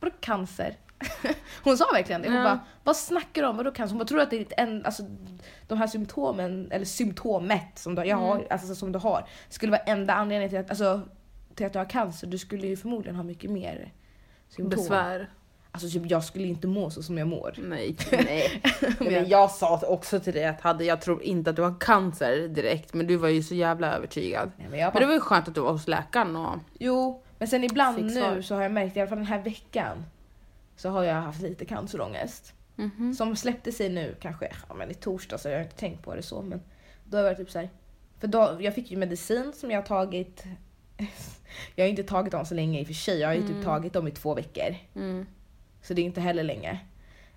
Vadå 0.00 0.16
cancer? 0.20 0.76
hon 1.62 1.78
sa 1.78 1.84
verkligen 1.92 2.22
det. 2.22 2.28
Hon 2.28 2.36
Ja. 2.36 2.42
bara 2.44 2.60
vad 2.84 2.96
snackar 2.96 3.42
du 3.42 3.48
om? 3.48 3.56
Vadå 3.56 3.70
cancer? 3.70 3.92
Hon 3.94 3.98
bara 3.98 4.08
tror 4.08 4.18
du 4.18 4.22
att 4.22 4.30
det 4.30 4.36
är 4.36 4.38
ditt 4.38 4.52
en, 4.56 4.84
alltså, 4.86 5.02
de 5.68 5.78
här 5.78 5.86
symptomen, 5.86 6.68
eller 6.72 6.84
symptomet 6.84 7.78
som 7.78 7.94
du, 7.94 8.04
jag 8.04 8.16
har, 8.16 8.46
alltså, 8.50 8.74
som 8.74 8.92
du 8.92 8.98
har 8.98 9.28
skulle 9.48 9.72
vara 9.72 9.82
enda 9.82 10.14
anledningen 10.14 10.50
till 10.50 10.58
att, 10.58 10.70
alltså, 10.70 11.00
till 11.54 11.66
att 11.66 11.72
du 11.72 11.78
har 11.78 11.90
cancer. 11.90 12.26
Du 12.26 12.38
skulle 12.38 12.66
ju 12.66 12.76
förmodligen 12.76 13.16
ha 13.16 13.22
mycket 13.22 13.50
mer 13.50 13.92
symptom. 14.48 14.70
Besvär. 14.70 15.30
Alltså 15.72 15.88
typ, 15.88 16.10
jag 16.10 16.24
skulle 16.24 16.46
inte 16.46 16.66
må 16.66 16.90
så 16.90 17.02
som 17.02 17.18
jag 17.18 17.28
mår. 17.28 17.54
Nej, 17.58 17.96
nej. 18.12 18.62
men 18.98 19.28
jag 19.28 19.50
sa 19.50 19.80
också 19.86 20.20
till 20.20 20.32
dig 20.32 20.46
att 20.46 20.60
hade, 20.60 20.84
jag 20.84 21.00
tror 21.00 21.22
inte 21.22 21.50
att 21.50 21.56
du 21.56 21.62
har 21.62 21.80
cancer 21.80 22.48
direkt, 22.48 22.94
men 22.94 23.06
du 23.06 23.16
var 23.16 23.28
ju 23.28 23.42
så 23.42 23.54
jävla 23.54 23.96
övertygad. 23.96 24.50
Nej, 24.56 24.66
men 24.70 24.78
jag 24.78 24.86
Men 24.86 24.92
bara, 24.92 25.00
det 25.00 25.06
var 25.06 25.14
ju 25.14 25.20
skönt 25.20 25.48
att 25.48 25.54
du 25.54 25.60
var 25.60 25.72
hos 25.72 25.88
läkaren 25.88 26.36
och... 26.36 26.58
Jo, 26.78 27.22
men 27.38 27.48
sen 27.48 27.64
ibland 27.64 27.96
Fick 27.96 28.04
nu 28.04 28.20
svar. 28.20 28.40
så 28.40 28.54
har 28.54 28.62
jag 28.62 28.72
märkt, 28.72 28.96
i 28.96 29.00
alla 29.00 29.08
fall 29.08 29.18
den 29.18 29.26
här 29.26 29.42
veckan, 29.42 30.04
så 30.76 30.88
har 30.88 31.04
jag 31.04 31.14
haft 31.14 31.42
lite 31.42 31.64
cancerångest. 31.64 32.54
Mhm. 32.76 33.14
Som 33.14 33.36
släppte 33.36 33.72
sig 33.72 33.88
nu 33.88 34.16
kanske 34.20 34.48
ja, 34.68 34.74
men 34.74 34.90
i 34.90 34.94
torsdag 34.94 35.38
så 35.38 35.48
jag 35.48 35.56
har 35.56 35.62
inte 35.62 35.76
tänkt 35.76 36.04
på 36.04 36.14
det 36.14 36.22
så 36.22 36.42
men 36.42 36.60
då 37.04 37.16
har 37.16 37.24
jag 37.24 37.30
varit 37.30 37.38
typ 37.38 37.50
såhär. 37.50 37.70
För 38.20 38.28
då, 38.28 38.56
jag 38.60 38.74
fick 38.74 38.90
ju 38.90 38.96
medicin 38.96 39.52
som 39.54 39.70
jag 39.70 39.78
har 39.78 39.86
tagit. 39.86 40.44
jag 41.74 41.84
har 41.84 41.88
inte 41.88 42.02
tagit 42.02 42.32
dem 42.32 42.46
så 42.46 42.54
länge 42.54 42.80
i 42.80 42.82
och 42.82 42.86
för 42.86 42.94
sig. 42.94 43.20
Jag 43.20 43.28
har 43.28 43.34
ju 43.34 43.48
typ 43.48 43.64
tagit 43.64 43.92
dem 43.92 44.08
i 44.08 44.10
två 44.10 44.34
veckor. 44.34 44.76
Mm. 44.94 45.26
Så 45.82 45.94
det 45.94 46.02
är 46.02 46.04
inte 46.04 46.20
heller 46.20 46.42
länge. 46.42 46.78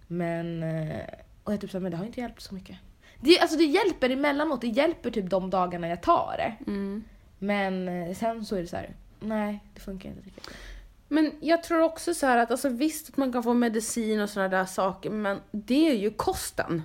Men, 0.07 0.63
eh, 0.63 0.99
och 1.43 1.53
jag 1.53 1.61
typ 1.61 1.71
såhär, 1.71 1.81
men 1.81 1.91
det 1.91 1.97
har 1.97 2.05
inte 2.05 2.19
hjälpt 2.19 2.41
så 2.41 2.55
mycket. 2.55 2.77
Det, 3.19 3.39
alltså 3.39 3.57
det 3.57 3.63
hjälper 3.63 4.09
emellanåt, 4.09 4.61
det 4.61 4.67
hjälper 4.67 5.11
typ 5.11 5.29
de 5.29 5.49
dagarna 5.49 5.87
jag 5.87 6.01
tar 6.01 6.35
det. 6.37 6.71
Mm. 6.71 7.03
Men 7.39 7.87
eh, 7.87 8.15
sen 8.15 8.45
så 8.45 8.55
är 8.55 8.61
det 8.61 8.67
så 8.67 8.75
här. 8.75 8.89
nej 9.19 9.59
det 9.73 9.81
funkar 9.81 10.09
inte 10.09 10.21
riktigt. 10.21 10.49
Men 11.07 11.31
jag 11.41 11.63
tror 11.63 11.81
också 11.81 12.13
så 12.13 12.25
här 12.25 12.37
att 12.37 12.51
alltså 12.51 12.69
visst 12.69 13.09
att 13.09 13.17
man 13.17 13.33
kan 13.33 13.43
få 13.43 13.53
medicin 13.53 14.21
och 14.21 14.29
sådana 14.29 14.57
där 14.57 14.65
saker, 14.65 15.09
men 15.09 15.39
det 15.51 15.89
är 15.89 15.95
ju 15.95 16.11
kosten. 16.11 16.83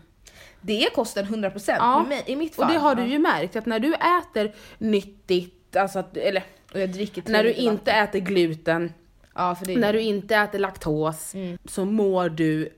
Det 0.60 0.84
är 0.84 0.90
kosten 0.90 1.26
100% 1.26 1.74
Ja. 1.78 2.06
i, 2.26 2.36
mitt 2.36 2.54
fall. 2.54 2.64
Och 2.66 2.72
det 2.72 2.78
har 2.78 2.94
du 2.94 3.04
ju 3.06 3.18
märkt 3.18 3.56
att 3.56 3.66
när 3.66 3.78
du 3.80 3.94
äter 3.94 4.54
nyttigt, 4.78 5.76
alltså 5.76 5.98
att, 5.98 6.16
eller 6.16 6.42
när 6.72 7.44
du 7.44 7.52
inte 7.52 7.90
vatten. 7.92 8.04
äter 8.04 8.18
gluten, 8.18 8.92
Ja, 9.36 9.54
för 9.54 9.66
det 9.66 9.76
när 9.76 9.92
du 9.92 10.00
inte 10.00 10.36
äter 10.36 10.58
laktos, 10.58 11.34
Mm. 11.34 11.58
så 11.64 11.84
mår 11.84 12.28
du 12.28 12.72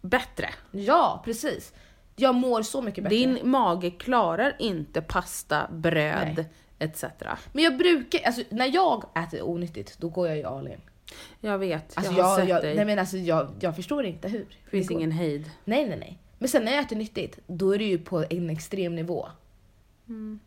bättre. 0.00 0.48
Ja, 0.70 1.22
precis. 1.24 1.72
Jag 2.16 2.34
mår 2.34 2.62
så 2.62 2.82
mycket 2.82 3.04
bättre. 3.04 3.16
Din 3.16 3.38
mage 3.42 3.90
klarar 3.90 4.56
inte 4.58 5.00
pasta, 5.02 5.68
bröd 5.72 6.34
Nej. 6.36 6.48
etc. 6.78 7.04
Men 7.52 7.64
jag 7.64 7.76
brukar, 7.78 8.20
alltså 8.26 8.42
när 8.50 8.74
jag 8.74 9.04
äter 9.14 9.42
onyttigt 9.42 9.98
då 9.98 10.08
går 10.08 10.28
jag 10.28 10.36
ju 10.36 10.44
all 10.44 10.68
in. 10.68 10.80
Jag 11.40 11.58
vet, 11.58 11.92
Alltså 11.96 12.12
jag 12.12 12.24
har 12.24 12.30
jag, 12.30 12.38
sett 12.40 12.48
jag, 12.48 12.62
dig. 12.62 12.76
nej 12.76 12.84
men 12.84 12.98
alltså 12.98 13.16
jag, 13.16 13.48
jag 13.60 13.76
förstår 13.76 14.04
inte 14.04 14.28
hur. 14.28 14.46
det 14.64 14.70
finns 14.70 14.90
ingen 14.90 15.10
hejd. 15.10 15.50
Nej 15.64 15.88
nej 15.88 15.98
nej. 15.98 16.18
Men 16.38 16.48
sen 16.48 16.64
när 16.64 16.72
jag 16.72 16.84
äter 16.84 16.96
nyttigt, 16.96 17.38
då 17.46 17.74
är 17.74 17.78
det 17.78 17.84
ju 17.84 17.98
på 17.98 18.24
en 18.30 18.50
extrem 18.50 18.94
nivå. 18.94 19.28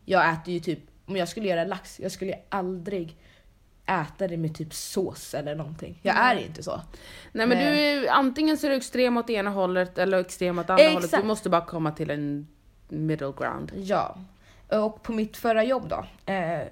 Jag 0.04 0.32
äter 0.32 0.54
ju 0.54 0.60
typ, 0.60 0.78
om 1.06 1.16
jag 1.16 1.28
skulle 1.28 1.48
göra 1.48 1.64
lax, 1.64 2.00
jag 2.00 2.12
skulle 2.12 2.30
ju 2.30 2.36
aldrig 2.48 3.16
äta 3.88 4.28
det 4.28 4.36
med 4.36 4.54
typ 4.54 4.74
sås 4.74 5.34
eller 5.34 5.54
någonting. 5.54 5.98
Jag 6.02 6.16
är 6.16 6.36
inte 6.36 6.62
så. 6.62 6.80
Nej 7.32 7.46
men 7.46 7.58
du 7.58 7.64
är 7.64 8.10
antingen 8.10 8.56
så 8.56 8.66
är 8.66 8.70
du 8.70 8.76
extrem 8.76 9.16
åt 9.16 9.30
ena 9.30 9.50
hållet 9.50 9.98
eller 9.98 10.18
extrem 10.20 10.58
åt 10.58 10.70
andra 10.70 10.84
hållet. 10.84 11.04
Exakt. 11.04 11.22
Du 11.22 11.26
måste 11.28 11.48
bara 11.50 11.64
komma 11.64 11.92
till 11.92 12.10
en 12.10 12.48
middle 12.88 13.32
ground. 13.38 13.72
Ja. 13.76 14.18
Och 14.68 15.02
på 15.02 15.12
mitt 15.12 15.36
förra 15.36 15.64
jobb 15.64 15.88
då, 15.88 16.32
eh, 16.32 16.62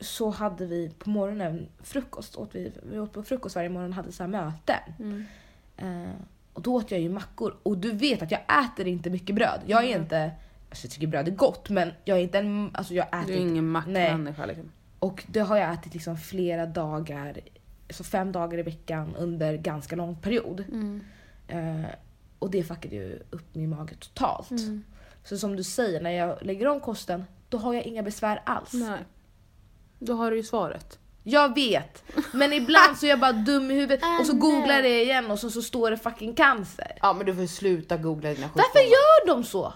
så 0.00 0.30
hade 0.30 0.66
vi 0.66 0.90
på 0.98 1.10
morgonen 1.10 1.68
frukost. 1.82 2.36
Åt 2.36 2.54
vi, 2.54 2.72
vi 2.82 2.98
åt 2.98 3.12
på 3.12 3.22
frukost 3.22 3.56
varje 3.56 3.68
morgon 3.68 3.90
och 3.90 3.96
hade 3.96 4.12
så 4.12 4.22
här 4.22 4.30
möten. 4.30 5.26
Eh, 5.76 6.10
och 6.52 6.62
då 6.62 6.74
åt 6.74 6.90
jag 6.90 7.00
ju 7.00 7.08
mackor. 7.08 7.56
Och 7.62 7.78
du 7.78 7.92
vet 7.92 8.22
att 8.22 8.30
jag 8.30 8.40
äter 8.64 8.86
inte 8.86 9.10
mycket 9.10 9.34
bröd. 9.34 9.60
Jag 9.66 9.84
är 9.84 9.98
inte, 9.98 10.30
alltså 10.68 10.86
jag 10.86 10.92
tycker 10.92 11.06
bröd 11.06 11.28
är 11.28 11.32
gott 11.32 11.68
men 11.70 11.92
jag 12.04 12.18
är 12.18 12.22
inte 12.22 12.38
en, 12.38 12.70
alltså 12.74 12.94
jag 12.94 13.06
äter 13.08 13.26
Du 13.26 13.32
är 13.32 13.36
inte. 13.36 13.50
ingen 13.50 13.68
mackmänniska 13.68 14.46
liksom. 14.46 14.70
Och 15.00 15.24
det 15.26 15.40
har 15.40 15.56
jag 15.56 15.72
ätit 15.72 15.94
liksom 15.94 16.16
flera 16.18 16.66
dagar, 16.66 17.40
så 17.90 18.04
fem 18.04 18.32
dagar 18.32 18.58
i 18.58 18.62
veckan 18.62 19.14
under 19.16 19.56
ganska 19.56 19.96
lång 19.96 20.16
period. 20.16 20.64
Eh, 21.48 21.84
och 22.38 22.50
det 22.50 22.62
fuckade 22.62 22.94
ju 22.96 23.22
upp 23.30 23.54
min 23.54 23.70
mage 23.70 23.94
totalt. 23.94 24.50
Så 25.24 25.38
som 25.38 25.56
du 25.56 25.64
säger, 25.64 26.00
när 26.00 26.10
jag 26.10 26.38
lägger 26.42 26.66
om 26.68 26.80
kosten, 26.80 27.24
då 27.48 27.58
har 27.58 27.74
jag 27.74 27.84
inga 27.84 28.02
besvär 28.02 28.42
alls. 28.46 28.72
Nej. 28.72 28.98
Då 29.98 30.14
har 30.14 30.30
du 30.30 30.36
ju 30.36 30.42
svaret. 30.42 30.98
Jag 31.22 31.54
vet, 31.54 32.02
men 32.32 32.52
ibland 32.52 32.96
så 32.98 33.06
är 33.06 33.10
jag 33.10 33.20
bara 33.20 33.32
dum 33.32 33.70
i 33.70 33.74
huvudet 33.74 34.00
och 34.20 34.26
så 34.26 34.32
Ah, 34.32 34.36
googlar 34.36 34.74
jag 34.74 34.84
det 34.84 35.02
igen 35.02 35.30
och 35.30 35.38
så, 35.38 35.50
så 35.50 35.62
står 35.62 35.90
det 35.90 35.96
fucking 35.96 36.34
cancer. 36.34 36.98
Ja 37.00 37.12
men 37.12 37.26
du 37.26 37.34
får 37.34 37.46
sluta 37.46 37.96
googla 37.96 38.28
dina 38.28 38.46
sjukdomar. 38.46 38.64
Varför 38.74 38.80
gör 38.88 39.26
de 39.34 39.44
så? 39.44 39.72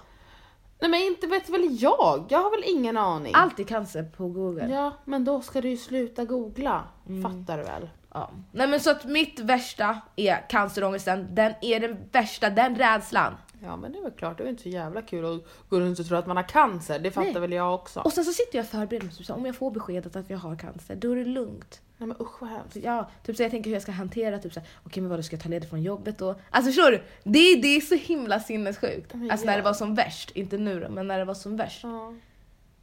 Nej 0.84 0.90
men 0.90 1.00
inte 1.00 1.26
vet 1.26 1.48
väl 1.48 1.82
jag? 1.82 2.24
Jag 2.28 2.42
har 2.42 2.50
väl 2.50 2.62
ingen 2.66 2.96
aning. 2.96 3.32
Allt 3.34 3.60
är 3.60 3.64
cancer 3.64 4.02
på 4.16 4.28
google. 4.28 4.68
Ja 4.68 4.92
men 5.04 5.24
då 5.24 5.40
ska 5.40 5.60
du 5.60 5.68
ju 5.68 5.76
sluta 5.76 6.24
googla. 6.24 6.84
Mm. 7.08 7.22
Fattar 7.22 7.58
du 7.58 7.64
väl? 7.64 7.88
Ja. 8.12 8.30
Nej 8.52 8.68
men 8.68 8.80
så 8.80 8.90
att 8.90 9.04
mitt 9.04 9.40
värsta 9.40 10.00
är 10.16 10.48
cancerångesten, 10.48 11.34
den 11.34 11.54
är 11.60 11.80
den 11.80 11.96
värsta, 12.12 12.50
den 12.50 12.76
rädslan. 12.76 13.34
Ja 13.62 13.76
men 13.76 13.92
det 13.92 13.98
är 13.98 14.02
väl 14.02 14.12
klart, 14.12 14.38
det 14.38 14.44
är 14.44 14.48
inte 14.48 14.62
så 14.62 14.68
jävla 14.68 15.02
kul 15.02 15.24
att 15.24 15.68
gå 15.68 15.80
runt 15.80 15.98
och 15.98 16.06
tro 16.06 16.16
att 16.16 16.26
man 16.26 16.36
har 16.36 16.48
cancer. 16.48 16.98
Det 16.98 17.10
fattar 17.10 17.32
Nej. 17.32 17.40
väl 17.40 17.52
jag 17.52 17.74
också. 17.74 18.00
Och 18.00 18.12
sen 18.12 18.24
så 18.24 18.32
sitter 18.32 18.58
jag 18.58 18.64
och 18.64 18.70
förbereder 18.70 19.06
mig, 19.06 19.36
om 19.38 19.46
jag 19.46 19.56
får 19.56 19.70
beskedet 19.70 20.16
att 20.16 20.30
jag 20.30 20.38
har 20.38 20.56
cancer, 20.56 20.96
då 20.96 21.12
är 21.12 21.16
det 21.16 21.24
lugnt. 21.24 21.80
Nej 21.98 22.06
men 22.08 22.16
usch 22.20 22.40
vad 22.42 22.50
hemskt. 22.50 22.76
Ja, 22.76 23.10
typ 23.26 23.36
så 23.36 23.42
jag 23.42 23.50
tänker 23.50 23.70
hur 23.70 23.74
jag 23.74 23.82
ska 23.82 23.92
hantera 23.92 24.38
typ 24.38 24.52
så 24.52 24.60
här, 24.60 24.68
okej 24.84 25.00
men 25.00 25.10
vad 25.10 25.24
ska 25.24 25.36
jag 25.36 25.42
ta 25.42 25.48
ledigt 25.48 25.70
från 25.70 25.82
jobbet 25.82 26.20
och 26.20 26.34
Alltså 26.50 26.68
förstår 26.68 26.90
du? 26.90 27.02
Det, 27.24 27.54
det 27.62 27.68
är 27.76 27.80
så 27.80 27.94
himla 27.94 28.40
sinnessjukt. 28.40 29.14
Men 29.14 29.30
Alltså 29.30 29.46
ja. 29.46 29.50
när 29.50 29.56
det 29.58 29.64
var 29.64 29.74
som 29.74 29.94
värst, 29.94 30.30
inte 30.30 30.58
nu 30.58 30.80
då, 30.80 30.88
men 30.88 31.06
när 31.08 31.18
det 31.18 31.24
var 31.24 31.34
som 31.34 31.56
värst. 31.56 31.80
Ja. 31.84 32.14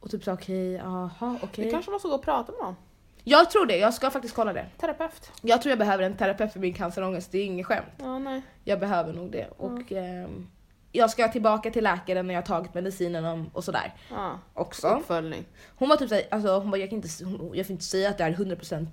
Och 0.00 0.10
typ 0.10 0.24
så 0.24 0.32
okej, 0.32 0.72
jaha 0.72 1.38
okej. 1.42 1.64
Du 1.64 1.70
kanske 1.70 1.90
måste 1.90 2.08
gå 2.08 2.14
och 2.14 2.22
prata 2.22 2.52
med 2.52 2.60
någon. 2.60 2.76
Jag 3.24 3.50
tror 3.50 3.66
det, 3.66 3.76
jag 3.76 3.94
ska 3.94 4.10
faktiskt 4.10 4.34
kolla 4.34 4.52
det. 4.52 4.66
Terapeut. 4.78 5.30
Jag 5.42 5.62
tror 5.62 5.70
jag 5.70 5.78
behöver 5.78 6.04
en 6.04 6.16
terapeut 6.16 6.52
för 6.52 6.60
min 6.60 6.74
cancerångest, 6.74 7.32
det 7.32 7.38
är 7.38 7.44
inget 7.44 7.66
skämt. 7.66 7.86
Ja 7.98 8.18
nej. 8.18 8.42
Jag 8.64 8.80
behöver 8.80 9.12
nog 9.12 9.30
det. 9.32 9.46
Och 9.56 9.92
ehm, 9.92 10.46
jag 10.92 11.10
ska 11.10 11.28
tillbaka 11.28 11.70
till 11.70 11.84
läkaren 11.84 12.26
när 12.26 12.34
jag 12.34 12.40
har 12.42 12.46
tagit 12.46 12.74
medicinen 12.74 13.50
och 13.52 13.64
sådär 13.64 13.94
Ja. 14.10 14.38
också. 14.54 14.88
Uppföljning. 14.88 15.44
Hon 15.76 15.88
var 15.88 15.96
typ 15.96 16.08
såhär, 16.08 16.24
alltså 16.30 16.58
hon 16.58 16.70
bara, 16.70 16.76
jag 16.76 16.90
kan 16.90 16.96
inte, 16.96 17.24
hon, 17.24 17.50
jag 17.54 17.66
får 17.66 17.72
inte 17.72 17.84
säga 17.84 18.10
att 18.10 18.18
det 18.18 18.24
är 18.24 18.30
100% 18.32 18.86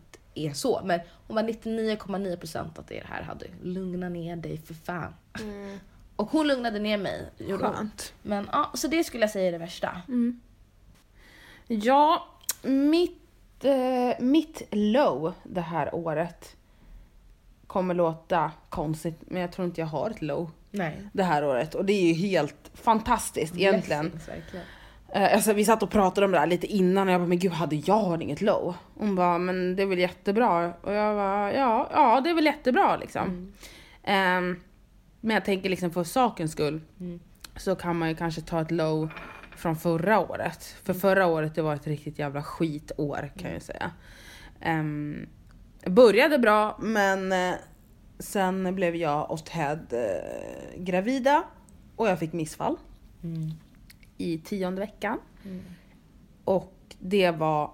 är 0.47 0.53
så, 0.53 0.81
men 0.85 0.99
hon 1.27 1.35
var 1.35 1.43
99,9% 1.43 2.79
att 2.79 2.87
det 2.87 3.03
här 3.05 3.21
hade 3.21 3.45
lugna 3.63 4.09
ner 4.09 4.35
dig 4.35 4.57
för 4.57 4.73
fan. 4.73 5.13
Mm. 5.39 5.79
Och 6.15 6.31
hon 6.31 6.47
lugnade 6.47 6.79
ner 6.79 6.97
mig. 6.97 7.29
Skönt. 7.59 8.13
Men 8.21 8.49
ja, 8.51 8.71
så 8.73 8.87
det 8.87 9.03
skulle 9.03 9.23
jag 9.23 9.31
säga 9.31 9.47
är 9.47 9.51
det 9.51 9.57
värsta. 9.57 10.01
Ja, 11.67 12.27
mitt, 12.61 13.65
eh, 13.65 14.19
mitt 14.19 14.61
low 14.71 15.33
det 15.43 15.61
här 15.61 15.95
året 15.95 16.55
kommer 17.67 17.93
låta 17.93 18.51
konstigt, 18.69 19.21
men 19.21 19.41
jag 19.41 19.51
tror 19.51 19.65
inte 19.65 19.81
jag 19.81 19.87
har 19.87 20.09
ett 20.09 20.21
low 20.21 20.51
Nej. 20.71 21.09
det 21.13 21.23
här 21.23 21.45
året. 21.45 21.75
Och 21.75 21.85
det 21.85 21.93
är 21.93 22.07
ju 22.07 22.13
helt 22.13 22.71
fantastiskt 22.73 23.55
egentligen. 23.57 24.09
Blessings, 24.09 24.29
verkligen. 24.29 24.65
Eh, 25.13 25.33
alltså, 25.33 25.53
vi 25.53 25.65
satt 25.65 25.83
och 25.83 25.89
pratade 25.89 26.25
om 26.25 26.31
det 26.31 26.39
här 26.39 26.47
lite 26.47 26.67
innan 26.67 27.07
och 27.07 27.13
jag 27.13 27.21
bara, 27.21 27.27
men 27.27 27.39
gud 27.39 27.51
hade 27.51 27.75
jag 27.75 28.23
inget 28.23 28.41
low? 28.41 28.75
Hon 28.97 29.15
bara, 29.15 29.37
men 29.37 29.75
det 29.75 29.83
är 29.83 29.87
väl 29.87 29.99
jättebra. 29.99 30.73
Och 30.81 30.93
jag 30.93 31.15
bara, 31.15 31.53
ja, 31.53 31.89
ja 31.93 32.21
det 32.21 32.29
är 32.29 32.33
väl 32.33 32.45
jättebra 32.45 32.97
liksom. 32.97 33.53
Ehm, 34.03 34.55
men 35.21 35.33
jag 35.33 35.45
tänker 35.45 35.69
liksom 35.69 35.91
för 35.91 36.03
sakens 36.03 36.51
skull 36.51 36.81
Mm. 36.99 37.19
så 37.55 37.75
kan 37.75 37.97
man 37.99 38.09
ju 38.09 38.15
kanske 38.15 38.41
ta 38.41 38.61
ett 38.61 38.71
low 38.71 39.09
från 39.55 39.75
förra 39.75 40.19
året. 40.19 40.63
För 40.83 40.93
förra 40.93 41.25
året 41.27 41.55
det 41.55 41.61
var 41.61 41.75
ett 41.75 41.87
riktigt 41.87 42.19
jävla 42.19 42.43
skitår 42.43 43.31
kan 43.37 43.51
jag 43.51 43.61
säga. 43.61 43.91
Um, 44.65 45.25
började 45.85 46.39
bra 46.39 46.77
men 46.81 47.31
eh, 47.31 47.53
sen 48.19 48.75
blev 48.75 48.95
jag 48.95 49.31
och 49.31 49.45
Ted 49.45 49.93
eh, 49.93 50.81
gravida 50.83 51.43
och 51.95 52.07
jag 52.07 52.19
fick 52.19 52.33
missfall 52.33 52.75
Mm. 53.23 53.51
I 54.19 54.37
tionde 54.37 54.81
veckan. 54.81 55.19
Mm. 55.45 55.61
Och 56.43 56.73
det 56.99 57.31
var 57.31 57.71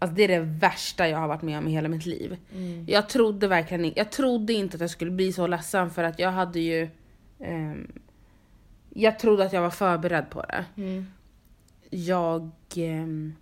Alltså 0.00 0.14
det 0.16 0.24
är 0.24 0.28
det 0.28 0.40
värsta 0.40 1.08
jag 1.08 1.18
har 1.18 1.28
varit 1.28 1.42
med 1.42 1.58
om 1.58 1.68
i 1.68 1.70
hela 1.70 1.88
mitt 1.88 2.06
liv. 2.06 2.36
Mm. 2.54 2.84
Jag 2.88 3.08
trodde 3.08 3.48
verkligen 3.48 3.84
inte, 3.84 4.00
jag 4.00 4.12
trodde 4.12 4.52
inte 4.52 4.74
att 4.74 4.80
jag 4.80 4.90
skulle 4.90 5.10
bli 5.10 5.32
så 5.32 5.46
ledsen 5.46 5.90
för 5.90 6.04
att 6.04 6.18
jag 6.18 6.30
hade 6.30 6.60
ju 6.60 6.88
ehm, 7.40 7.92
jag 8.90 9.18
trodde 9.18 9.44
att 9.44 9.52
jag 9.52 9.62
var 9.62 9.70
förberedd 9.70 10.30
på 10.30 10.42
det. 10.42 10.64
Mm. 10.76 11.06
Jag... 11.90 12.50
ehm, 12.76 13.34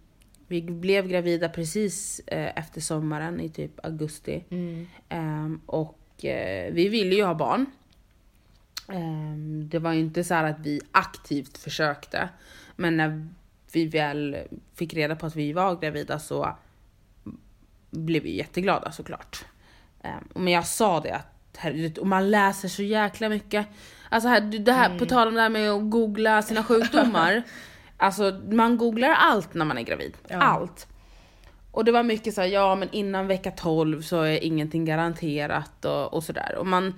vi 0.48 0.62
blev 0.62 1.08
gravida 1.08 1.48
precis 1.48 2.20
eh, 2.26 2.58
efter 2.58 2.80
sommaren 2.80 3.40
i 3.40 3.48
typ 3.48 3.84
augusti. 3.86 4.44
Mm. 4.50 4.86
Ehm, 5.08 5.60
och 5.66 6.24
eh, 6.24 6.72
vi 6.72 6.88
ville 6.88 7.14
ju 7.14 7.24
ha 7.24 7.34
barn. 7.34 7.66
Ehm, 8.88 9.68
det 9.68 9.78
var 9.78 9.92
ju 9.92 10.00
inte 10.00 10.24
så 10.24 10.34
här 10.34 10.44
att 10.44 10.60
vi 10.60 10.80
aktivt 10.92 11.58
försökte. 11.58 12.28
Men 12.76 12.96
när 12.96 13.28
vi 13.72 13.86
väl 13.86 14.36
fick 14.74 14.94
reda 14.94 15.16
på 15.16 15.26
att 15.26 15.36
vi 15.36 15.52
var 15.52 15.76
gravida 15.76 16.18
så 16.18 16.56
blev 17.90 18.22
vi 18.22 18.36
jätteglada 18.36 18.92
såklart. 18.92 19.44
Ehm, 20.02 20.28
men 20.34 20.52
jag 20.52 20.66
sa 20.66 21.00
det 21.00 21.12
att 21.12 21.56
herregud, 21.56 21.98
och 21.98 22.06
man 22.06 22.30
läser 22.30 22.68
så 22.68 22.82
jäkla 22.82 23.28
mycket. 23.28 23.66
Alltså 24.08 24.28
här, 24.28 24.40
det 24.40 24.72
här, 24.72 24.98
på 24.98 25.06
tal 25.06 25.28
om 25.28 25.34
det 25.34 25.40
här 25.40 25.48
med 25.48 25.70
att 25.70 25.90
googla 25.90 26.42
sina 26.42 26.64
sjukdomar. 26.64 27.42
alltså 27.96 28.40
man 28.50 28.76
googlar 28.76 29.10
allt 29.10 29.54
när 29.54 29.64
man 29.64 29.78
är 29.78 29.82
gravid. 29.82 30.16
Ja. 30.28 30.36
Allt. 30.36 30.86
Och 31.70 31.84
det 31.84 31.92
var 31.92 32.02
mycket 32.02 32.34
så 32.34 32.40
här, 32.40 32.48
ja 32.48 32.74
men 32.74 32.90
innan 32.92 33.26
vecka 33.26 33.50
12 33.50 34.02
så 34.02 34.22
är 34.22 34.44
ingenting 34.44 34.84
garanterat 34.84 35.84
och, 35.84 36.14
och 36.14 36.24
sådär. 36.24 36.54
Och 36.58 36.66
man 36.66 36.94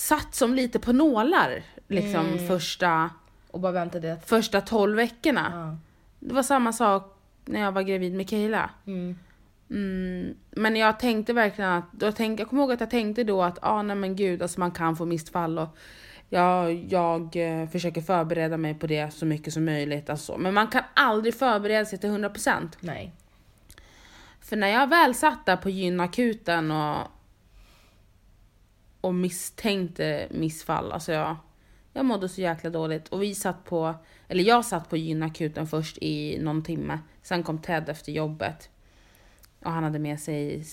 satt 0.00 0.34
som 0.34 0.54
lite 0.54 0.78
på 0.78 0.92
nålar 0.92 1.62
liksom 1.88 2.38
första, 2.48 3.10
Och 3.50 3.60
bara 3.60 3.72
väntade 3.72 4.12
att... 4.12 4.28
första 4.28 4.60
12 4.60 4.96
veckorna. 4.96 5.52
Ja. 5.54 5.76
Det 6.18 6.34
var 6.34 6.42
samma 6.42 6.72
sak 6.72 7.16
när 7.44 7.60
jag 7.60 7.72
var 7.72 7.82
gravid 7.82 8.14
med 8.14 8.28
Kayla. 8.28 8.70
Mm. 8.86 9.18
Mm, 9.70 10.34
men 10.50 10.76
jag 10.76 10.98
tänkte 10.98 11.32
verkligen 11.32 11.70
att, 11.70 11.84
jag, 12.00 12.16
tänk, 12.16 12.40
jag 12.40 12.48
kommer 12.48 12.62
ihåg 12.62 12.72
att 12.72 12.80
jag 12.80 12.90
tänkte 12.90 13.24
då 13.24 13.42
att, 13.42 13.58
ah, 13.62 13.82
nej 13.82 13.96
men 13.96 14.16
gud, 14.16 14.42
alltså 14.42 14.60
man 14.60 14.70
kan 14.70 14.96
få 14.96 15.04
missfall 15.04 15.58
och 15.58 15.76
jag, 16.28 16.74
jag 16.92 17.36
eh, 17.36 17.68
försöker 17.68 18.00
förbereda 18.00 18.56
mig 18.56 18.74
på 18.74 18.86
det 18.86 19.14
så 19.14 19.26
mycket 19.26 19.52
som 19.52 19.64
möjligt. 19.64 20.10
Alltså. 20.10 20.38
Men 20.38 20.54
man 20.54 20.66
kan 20.66 20.82
aldrig 20.94 21.34
förbereda 21.34 21.84
sig 21.84 21.98
till 21.98 22.10
100%. 22.10 22.68
Nej. 22.80 23.12
För 24.40 24.56
när 24.56 24.68
jag 24.68 24.86
väl 24.86 25.14
satt 25.14 25.46
där 25.46 25.56
på 25.56 25.70
gynakuten 25.70 26.70
och, 26.70 26.98
och 29.00 29.14
misstänkte 29.14 30.28
missfall, 30.30 30.92
alltså 30.92 31.12
jag, 31.12 31.36
jag 31.92 32.04
mådde 32.04 32.28
så 32.28 32.40
jäkla 32.40 32.70
dåligt. 32.70 33.08
Och 33.08 33.22
vi 33.22 33.34
satt 33.34 33.64
på, 33.64 33.94
eller 34.28 34.44
jag 34.44 34.64
satt 34.64 34.90
på 34.90 34.96
gynakuten 34.96 35.66
först 35.66 35.98
i 36.00 36.38
någon 36.40 36.62
timme. 36.62 36.98
Sen 37.22 37.42
kom 37.42 37.58
Ted 37.58 37.88
efter 37.88 38.12
jobbet. 38.12 38.70
Och 39.64 39.70
han 39.70 39.84
hade 39.84 39.98
med 39.98 40.20
sig 40.20 40.64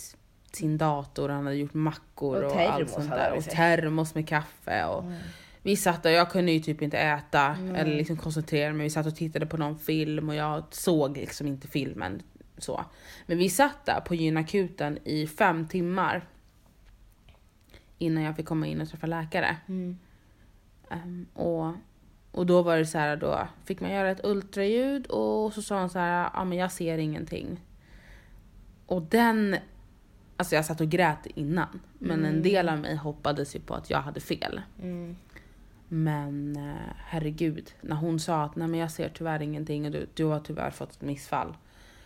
sin 0.52 0.78
dator, 0.78 1.30
han 1.30 1.46
hade 1.46 1.56
gjort 1.56 1.74
mackor 1.74 2.44
Och 2.44 2.52
och, 2.52 2.62
allt 2.62 2.90
sånt 2.90 3.10
där. 3.10 3.34
Och 3.38 3.44
termos 3.44 4.16
med 4.16 4.28
kaffe. 4.28 4.86
Och 4.86 5.04
Vi 5.62 5.76
satt 5.76 6.04
där, 6.04 6.10
jag 6.10 6.32
kunde 6.32 6.52
ju 6.52 6.60
typ 6.60 6.82
inte 6.82 6.98
äta 6.98 7.58
eller 7.76 7.96
liksom 7.96 8.18
koncentrera 8.18 8.74
mig. 8.74 8.84
Vi 8.84 8.90
satt 8.90 9.08
och 9.08 9.16
tittade 9.16 9.46
på 9.46 9.58
någon 9.58 9.80
film 9.80 10.30
och 10.30 10.36
jag 10.36 10.64
såg 10.72 11.18
liksom 11.18 11.48
inte 11.48 11.68
filmen. 11.68 12.22
Så. 12.58 12.86
Men 13.26 13.38
vi 13.38 13.50
satt 13.50 13.86
där 13.86 14.02
på 14.02 14.16
gynakuten 14.16 15.00
i 15.04 15.28
fem 15.28 15.68
timmar. 15.68 16.28
Innan 17.98 18.24
jag 18.24 18.36
fick 18.36 18.46
komma 18.46 18.68
in 18.68 18.82
och 18.82 18.90
träffa 18.90 19.08
läkare. 19.08 19.58
Mm. 19.68 19.98
Ehm, 20.90 21.26
och, 21.34 21.74
och 22.32 22.46
då 22.46 22.62
var 22.62 22.78
det 22.78 22.86
så 22.86 22.98
här, 22.98 23.16
då 23.18 23.48
fick 23.66 23.80
man 23.80 23.92
göra 23.92 24.12
ett 24.12 24.26
ultraljud 24.26 25.08
och 25.08 25.54
så 25.54 25.62
sa 25.62 25.80
han 25.80 25.90
så 25.90 26.00
här, 26.00 26.30
ja 26.34 26.44
men 26.44 26.58
jag 26.58 26.72
ser 26.72 26.98
ingenting. 26.98 27.62
Och 28.86 29.02
den, 29.02 29.56
alltså 30.38 30.56
jag 30.56 30.66
satt 30.66 30.82
och 30.82 30.90
grät 30.90 31.26
innan. 31.26 31.80
Men 32.00 32.26
en 32.26 32.42
del 32.42 32.70
av 32.70 32.80
mig 32.80 32.96
hoppades 32.96 33.56
ju 33.56 33.60
på 33.60 33.74
att 33.74 33.90
jag 33.90 34.02
hade 34.02 34.20
fel. 34.20 34.62
Mm. 34.82 35.16
Men 35.88 36.56
eh, 36.56 36.94
herregud, 36.98 37.74
när 37.82 37.96
hon 37.96 38.20
sa 38.20 38.44
att 38.44 38.56
nej 38.56 38.68
men 38.68 38.80
jag 38.80 38.92
ser 38.92 39.10
tyvärr 39.10 39.42
ingenting 39.42 39.86
och 39.86 39.92
du, 39.92 40.08
du 40.14 40.24
har 40.24 40.40
tyvärr 40.40 40.72
fått 40.72 40.92
ett 40.92 41.02
missfall. 41.02 41.58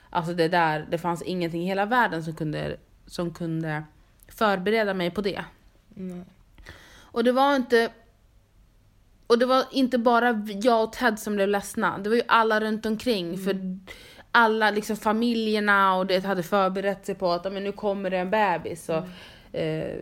Alltså 0.10 0.33
det 0.33 0.48
där, 0.48 0.88
det 0.89 0.98
fanns 0.98 1.21
ingenting 1.21 1.62
i 1.62 1.65
hela 1.65 1.86
världen 1.86 2.24
som 2.24 2.36
kunde, 2.36 2.77
som 3.05 3.33
kunde 3.33 3.84
förbereda 4.27 4.93
mig 4.93 5.12
på 5.12 5.21
det. 5.21 5.45
Mm. 5.97 6.25
Och 7.13 7.23
det 7.23 7.32
var 7.32 7.56
inte 7.56 7.91
och 9.27 9.39
det 9.39 9.45
var 9.45 9.65
inte 9.71 9.97
bara 9.97 10.47
jag 10.63 10.84
och 10.84 10.93
Ted 10.93 11.19
som 11.19 11.36
blev 11.36 11.47
ledsna, 11.49 11.97
det 11.97 12.10
var 12.10 12.15
ju 12.15 12.21
alla 12.27 12.60
runt 12.62 12.86
omkring. 12.86 13.38
För 13.38 13.80
alla 14.32 14.71
liksom 14.71 14.95
familjerna 14.97 15.95
och 15.95 16.08
det 16.08 16.25
hade 16.25 16.43
förberett 16.43 17.06
sig 17.06 17.15
på 17.15 17.32
att 17.32 17.45
"Ja, 17.45 17.51
men 17.51 17.63
nu 17.63 17.71
kommer 17.71 18.10
det 18.10 18.17
en 18.17 18.30
bebis. 18.30 18.89
Och, 18.89 19.04
eh, 19.60 19.97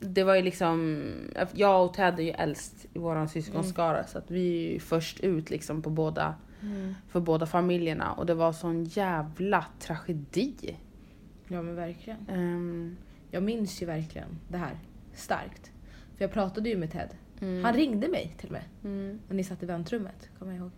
det 0.00 0.24
var 0.24 0.34
ju 0.34 0.42
liksom, 0.42 1.02
jag 1.54 1.84
och 1.84 1.94
Ted 1.94 2.18
är 2.18 2.22
ju 2.22 2.30
äldst 2.30 2.86
i 2.92 2.98
våran 2.98 3.28
syskonskara 3.28 4.04
så 4.06 4.18
att 4.18 4.30
vi 4.30 4.76
är 4.76 4.80
först 4.80 5.20
ut 5.20 5.50
liksom 5.50 5.82
på 5.82 5.90
båda, 5.90 6.34
Mm. 6.62 6.94
för 7.08 7.20
båda 7.20 7.46
familjerna. 7.46 8.12
Och 8.12 8.26
det 8.26 8.34
var 8.34 8.52
sån 8.52 8.84
jävla 8.84 9.64
tragedi. 9.78 10.76
Ja 11.48 11.62
men 11.62 11.74
verkligen. 11.76 12.26
Ehm, 12.28 12.96
Jag 13.30 13.42
minns 13.42 13.82
ju 13.82 13.86
verkligen 13.86 14.38
det 14.48 14.58
här 14.58 14.78
starkt. 15.14 15.70
För 16.16 16.24
jag 16.24 16.32
pratade 16.32 16.68
ju 16.68 16.76
med 16.76 16.90
Ted. 16.92 17.08
mm, 17.40 17.64
Han 17.64 17.74
ringde 17.74 18.08
mig 18.08 18.34
till 18.38 18.46
och 18.46 18.52
med. 18.52 18.64
mm. 18.84 19.18
När 19.28 19.36
ni 19.36 19.44
satt 19.44 19.62
i 19.62 19.66
väntrummet, 19.66 20.30
kommer 20.38 20.52
jag 20.52 20.58
ihåg. 20.60 20.70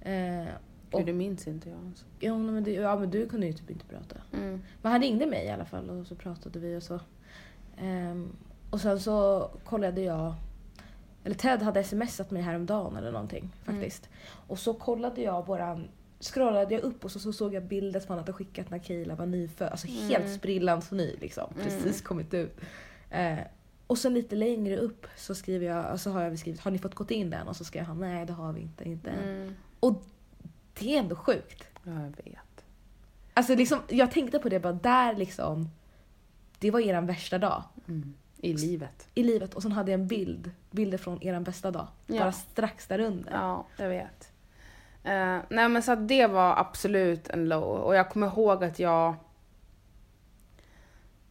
Eh, 0.00 0.44
Gud, 0.44 1.00
Och- 1.00 1.04
det 1.06 1.12
minns 1.12 1.46
inte 1.48 1.68
jag 1.70 1.78
ens. 1.78 2.04
ja, 2.20 2.38
men 2.38 2.64
du, 2.64 2.72
ja 2.72 2.98
men 2.98 3.10
du 3.10 3.28
kunde 3.28 3.46
ju 3.46 3.52
typ 3.52 3.70
inte 3.70 3.84
prata. 3.86 4.16
Mm. 4.32 4.62
Men 4.82 4.92
han 4.92 5.00
ringde 5.00 5.26
mig 5.26 5.44
i 5.46 5.50
alla 5.50 5.64
fall 5.64 5.90
och 5.90 6.06
så 6.06 6.14
pratade 6.14 6.58
vi 6.58 6.76
och 6.76 6.82
så. 6.82 7.00
Ehm, 7.78 8.36
och 8.70 8.80
sen 8.80 9.00
så 9.00 9.48
kollade 9.64 10.00
jag, 10.00 10.34
eller 11.24 11.34
Ted 11.36 11.62
hade 11.62 11.84
smsat 11.84 12.30
mig 12.30 12.42
häromdagen 12.42 12.96
eller 12.96 13.12
någonting 13.12 13.52
faktiskt. 13.62 14.08
Och 14.46 14.58
så 14.58 14.74
kollade 14.74 15.22
jag 15.22 15.46
våran, 15.46 15.88
scrollade 16.22 16.74
jag 16.74 16.82
upp 16.82 17.04
och 17.04 17.10
så, 17.12 17.18
så 17.18 17.32
såg 17.32 17.54
jag 17.54 17.64
bilder 17.64 18.00
som 18.00 18.08
han 18.08 18.18
hade 18.18 18.32
skickat 18.32 18.70
när 18.70 18.78
Kayla 18.78 19.14
var 19.14 19.26
nyfödd. 19.26 19.68
Alltså 19.68 19.86
helt 19.86 20.34
sprillans 20.34 20.90
ny 20.90 21.16
liksom. 21.20 21.54
Precis 21.62 22.02
kommit 22.02 22.34
ut. 22.34 22.60
Eh, 23.10 23.38
och 23.86 23.98
sen 23.98 24.14
lite 24.14 24.36
längre 24.36 24.76
upp 24.76 25.06
så 25.16 25.34
skriver 25.34 25.66
jag, 25.66 26.00
så 26.00 26.10
har 26.10 26.22
jag 26.22 26.38
skrivit, 26.38 26.60
har 26.60 26.70
ni 26.70 26.78
fått 26.78 26.94
gått 26.94 27.10
in 27.10 27.30
den? 27.30 27.48
Och 27.48 27.56
så 27.56 27.64
skrev 27.64 27.84
han, 27.84 28.00
nej 28.00 28.26
det 28.26 28.32
har 28.32 28.52
vi 28.52 28.60
inte. 28.60 28.88
inte. 28.88 29.10
än." 29.10 29.28
Mm. 29.28 29.54
Och 29.80 30.02
det 30.78 30.94
är 30.94 30.98
ändå 30.98 31.16
sjukt. 31.16 31.64
Ja, 31.84 31.92
jag 31.92 32.24
vet. 32.24 32.64
Alltså 33.34 33.54
liksom, 33.54 33.78
jag 33.88 34.10
tänkte 34.10 34.38
på 34.38 34.48
det 34.48 34.60
bara 34.60 34.72
där 34.72 35.14
liksom, 35.14 35.70
det 36.58 36.70
var 36.70 36.80
eran 36.80 37.06
värsta 37.06 37.38
dag 37.38 37.62
Mm. 37.88 38.14
I 38.44 38.52
livet. 38.52 39.08
i 39.14 39.22
livet 39.22 39.54
och 39.54 39.62
sen 39.62 39.72
hade 39.72 39.90
jag 39.90 40.00
en 40.00 40.06
bild, 40.06 40.50
bilder 40.70 40.98
från 40.98 41.22
eran 41.22 41.44
bästa 41.44 41.70
dag. 41.70 41.86
Ja. 42.06 42.18
Bara 42.18 42.32
strax 42.32 42.86
där 42.86 42.98
under. 42.98 43.32
Ja, 43.32 43.66
jag 43.76 43.88
vet. 43.88 44.31
Uh, 45.06 45.38
nej 45.48 45.68
men 45.68 45.82
så 45.82 45.92
att 45.92 46.08
det 46.08 46.26
var 46.26 46.56
absolut 46.56 47.28
en 47.28 47.48
low. 47.48 47.62
Och 47.62 47.94
jag 47.94 48.10
kommer 48.10 48.26
ihåg 48.26 48.64
att 48.64 48.78
jag... 48.78 49.14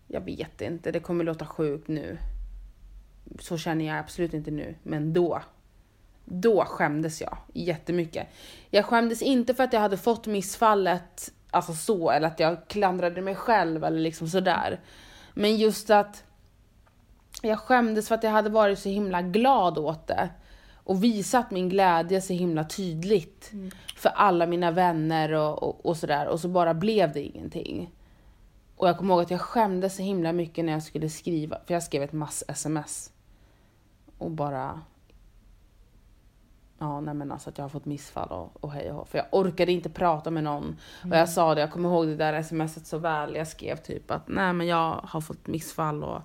Jag 0.07 0.21
vet 0.21 0.61
inte, 0.61 0.91
det 0.91 0.99
kommer 0.99 1.23
låta 1.23 1.45
sjukt 1.45 1.87
nu. 1.87 2.17
Så 3.39 3.57
känner 3.57 3.85
jag 3.87 3.97
absolut 3.97 4.33
inte 4.33 4.51
nu. 4.51 4.75
Men 4.83 5.13
då. 5.13 5.41
Då 6.25 6.65
skämdes 6.65 7.21
jag 7.21 7.37
jättemycket. 7.53 8.27
Jag 8.69 8.85
skämdes 8.85 9.21
inte 9.21 9.53
för 9.53 9.63
att 9.63 9.73
jag 9.73 9.79
hade 9.79 9.97
fått 9.97 10.27
missfallet, 10.27 11.31
alltså 11.51 11.73
så, 11.73 12.11
eller 12.11 12.27
att 12.27 12.39
jag 12.39 12.67
klandrade 12.67 13.21
mig 13.21 13.35
själv 13.35 13.83
eller 13.83 13.99
liksom 13.99 14.27
sådär. 14.27 14.79
Men 15.33 15.57
just 15.57 15.89
att 15.89 16.23
jag 17.41 17.59
skämdes 17.59 18.07
för 18.07 18.15
att 18.15 18.23
jag 18.23 18.31
hade 18.31 18.49
varit 18.49 18.79
så 18.79 18.89
himla 18.89 19.21
glad 19.21 19.77
åt 19.77 20.07
det. 20.07 20.29
Och 20.83 21.03
visat 21.03 21.51
min 21.51 21.69
glädje 21.69 22.21
så 22.21 22.33
himla 22.33 22.63
tydligt 22.63 23.51
för 23.95 24.09
alla 24.09 24.45
mina 24.45 24.71
vänner 24.71 25.31
och, 25.31 25.63
och, 25.63 25.85
och 25.85 25.97
sådär. 25.97 26.27
Och 26.27 26.39
så 26.39 26.47
bara 26.47 26.73
blev 26.73 27.11
det 27.13 27.21
ingenting. 27.21 27.91
Och 28.75 28.87
jag 28.87 28.97
kommer 28.97 29.13
ihåg 29.13 29.23
att 29.23 29.31
jag 29.31 29.41
skämdes 29.41 29.95
så 29.95 30.01
himla 30.01 30.33
mycket 30.33 30.65
när 30.65 30.73
jag 30.73 30.83
skulle 30.83 31.09
skriva, 31.09 31.57
för 31.65 31.73
jag 31.73 31.83
skrev 31.83 32.03
ett 32.03 32.13
mass-sms. 32.13 33.11
Och 34.17 34.31
bara... 34.31 34.81
Ja, 36.79 37.01
nej 37.01 37.13
men 37.13 37.31
alltså 37.31 37.49
att 37.49 37.57
jag 37.57 37.65
har 37.65 37.69
fått 37.69 37.85
missfall 37.85 38.29
och, 38.29 38.63
och 38.63 38.71
hej 38.71 38.91
och. 38.91 39.07
För 39.07 39.17
jag 39.17 39.27
orkade 39.31 39.71
inte 39.71 39.89
prata 39.89 40.31
med 40.31 40.43
någon. 40.43 40.79
Och 41.03 41.17
jag 41.17 41.29
sa 41.29 41.55
det, 41.55 41.61
jag 41.61 41.71
kommer 41.71 41.89
ihåg 41.89 42.07
det 42.07 42.15
där 42.15 42.43
smset 42.43 42.87
så 42.87 42.97
väl. 42.97 43.35
Jag 43.35 43.47
skrev 43.47 43.75
typ 43.75 44.11
att 44.11 44.27
nej 44.27 44.53
men 44.53 44.67
jag 44.67 44.99
har 45.03 45.21
fått 45.21 45.47
missfall 45.47 46.03
och 46.03 46.21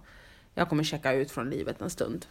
jag 0.54 0.68
kommer 0.68 0.84
checka 0.84 1.12
ut 1.12 1.30
från 1.30 1.50
livet 1.50 1.80
en 1.80 1.90
stund. 1.90 2.26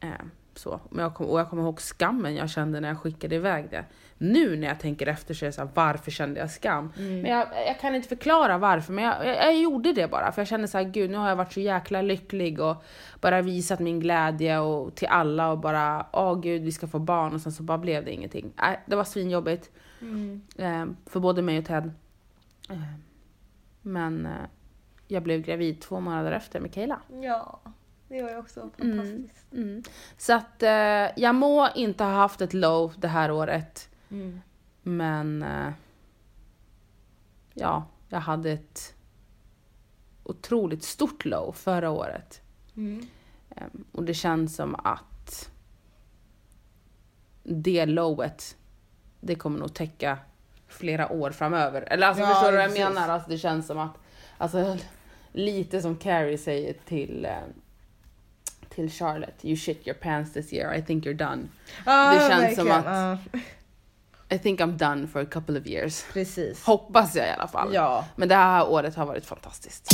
Eh, 0.00 0.10
så. 0.58 0.80
Men 0.90 1.02
jag 1.02 1.14
kom, 1.14 1.26
och 1.26 1.40
jag 1.40 1.50
kommer 1.50 1.62
ihåg 1.62 1.80
skammen 1.80 2.36
jag 2.36 2.50
kände 2.50 2.80
när 2.80 2.88
jag 2.88 2.98
skickade 2.98 3.34
iväg 3.34 3.70
det. 3.70 3.84
Nu 4.18 4.56
när 4.56 4.68
jag 4.68 4.80
tänker 4.80 5.06
efter 5.06 5.34
så 5.34 5.44
är 5.44 5.46
det 5.46 5.52
så 5.52 5.60
här, 5.60 5.68
varför 5.74 6.10
kände 6.10 6.40
jag 6.40 6.50
skam? 6.50 6.92
Men 6.96 7.24
jag, 7.24 7.48
jag 7.66 7.80
kan 7.80 7.94
inte 7.94 8.08
förklara 8.08 8.58
varför, 8.58 8.92
men 8.92 9.04
jag, 9.04 9.26
jag, 9.26 9.36
jag 9.36 9.56
gjorde 9.56 9.92
det 9.92 10.10
bara. 10.10 10.32
För 10.32 10.40
jag 10.40 10.48
kände 10.48 10.68
så 10.68 10.78
här, 10.78 10.84
gud 10.84 11.10
nu 11.10 11.16
har 11.16 11.28
jag 11.28 11.36
varit 11.36 11.52
så 11.52 11.60
jäkla 11.60 12.02
lycklig 12.02 12.60
och 12.60 12.84
bara 13.20 13.42
visat 13.42 13.80
min 13.80 14.00
glädje 14.00 14.58
och, 14.58 14.94
till 14.94 15.08
alla 15.08 15.50
och 15.50 15.58
bara, 15.58 16.06
åh 16.12 16.40
gud 16.40 16.62
vi 16.62 16.72
ska 16.72 16.86
få 16.86 16.98
barn 16.98 17.34
och 17.34 17.40
sen 17.40 17.52
så 17.52 17.62
bara 17.62 17.78
blev 17.78 18.04
det 18.04 18.12
ingenting. 18.12 18.52
Äh, 18.58 18.78
det 18.86 18.96
var 18.96 19.04
svinjobbigt. 19.04 19.70
Mm. 20.00 20.42
Eh, 20.56 21.10
för 21.10 21.20
både 21.20 21.42
mig 21.42 21.58
och 21.58 21.64
Ted. 21.64 21.90
Eh, 22.70 22.82
men 23.82 24.26
eh, 24.26 24.32
jag 25.08 25.22
blev 25.22 25.40
gravid 25.40 25.80
två 25.80 26.00
månader 26.00 26.32
efter 26.32 26.60
med 26.60 26.74
Kayla. 26.74 27.00
Ja. 27.22 27.60
Det 28.08 28.22
var 28.22 28.30
ju 28.30 28.36
också 28.36 28.60
Mm. 28.80 28.96
fantastiskt. 28.96 29.52
Mm. 29.52 29.82
Så 30.18 30.32
att 30.34 30.62
eh, 30.62 31.20
jag 31.22 31.34
må 31.34 31.68
inte 31.74 32.04
ha 32.04 32.10
haft 32.10 32.40
ett 32.40 32.54
low 32.54 32.94
det 32.98 33.08
här 33.08 33.30
året. 33.30 33.88
Mm. 34.10 34.40
Men 34.82 35.42
eh, 35.42 35.72
ja, 37.54 37.84
jag 38.08 38.20
hade 38.20 38.50
ett 38.52 38.94
otroligt 40.24 40.82
stort 40.84 41.24
low 41.24 41.52
förra 41.52 41.90
året. 41.90 42.42
Mm. 42.76 43.06
Ehm, 43.56 43.84
och 43.92 44.04
det 44.04 44.14
känns 44.14 44.56
som 44.56 44.74
att 44.74 45.50
det 47.42 47.86
lowet, 47.86 48.56
det 49.20 49.34
kommer 49.34 49.58
nog 49.58 49.74
täcka 49.74 50.18
flera 50.68 51.12
år 51.12 51.30
framöver. 51.30 51.82
Eller 51.82 52.06
alltså 52.06 52.22
Ja, 52.22 52.28
förstår 52.28 52.46
du 52.50 52.56
vad 52.56 52.64
jag 52.64 52.70
precis. 52.70 52.88
menar? 52.88 53.08
Alltså, 53.08 53.30
det 53.30 53.38
känns 53.38 53.66
som 53.66 53.78
att, 53.78 53.94
alltså 54.38 54.76
lite 55.32 55.82
som 55.82 55.96
Carrie 55.96 56.38
säger 56.38 56.74
till 56.86 57.24
eh, 57.24 57.38
till 58.76 58.90
Charlotte, 58.90 59.44
you 59.44 59.56
shit 59.56 59.86
your 59.86 59.94
pants 59.96 60.32
this 60.32 60.52
year, 60.52 60.74
I 60.78 60.82
think 60.82 61.04
you're 61.04 61.14
done. 61.14 61.48
Ja, 61.86 62.12
Det 62.14 62.28
känns 62.28 62.56
som 62.56 62.70
att- 62.70 62.84
Ja, 62.84 63.18
I 64.36 64.38
think 64.38 64.60
I'm 64.60 64.76
done 64.78 65.06
for 65.06 65.22
a 65.22 65.26
couple 65.30 65.60
of 65.60 65.66
years. 65.66 66.04
precis. 66.12 66.64
Hoppas 66.64 67.14
jag 67.16 67.26
i 67.26 67.30
alla 67.30 67.48
fall. 67.48 67.74
Ja. 67.74 68.04
Men 68.16 68.28
det 68.28 68.34
här 68.34 68.68
året 68.68 68.94
har 68.96 69.06
varit 69.06 69.26
fantastiskt. 69.26 69.88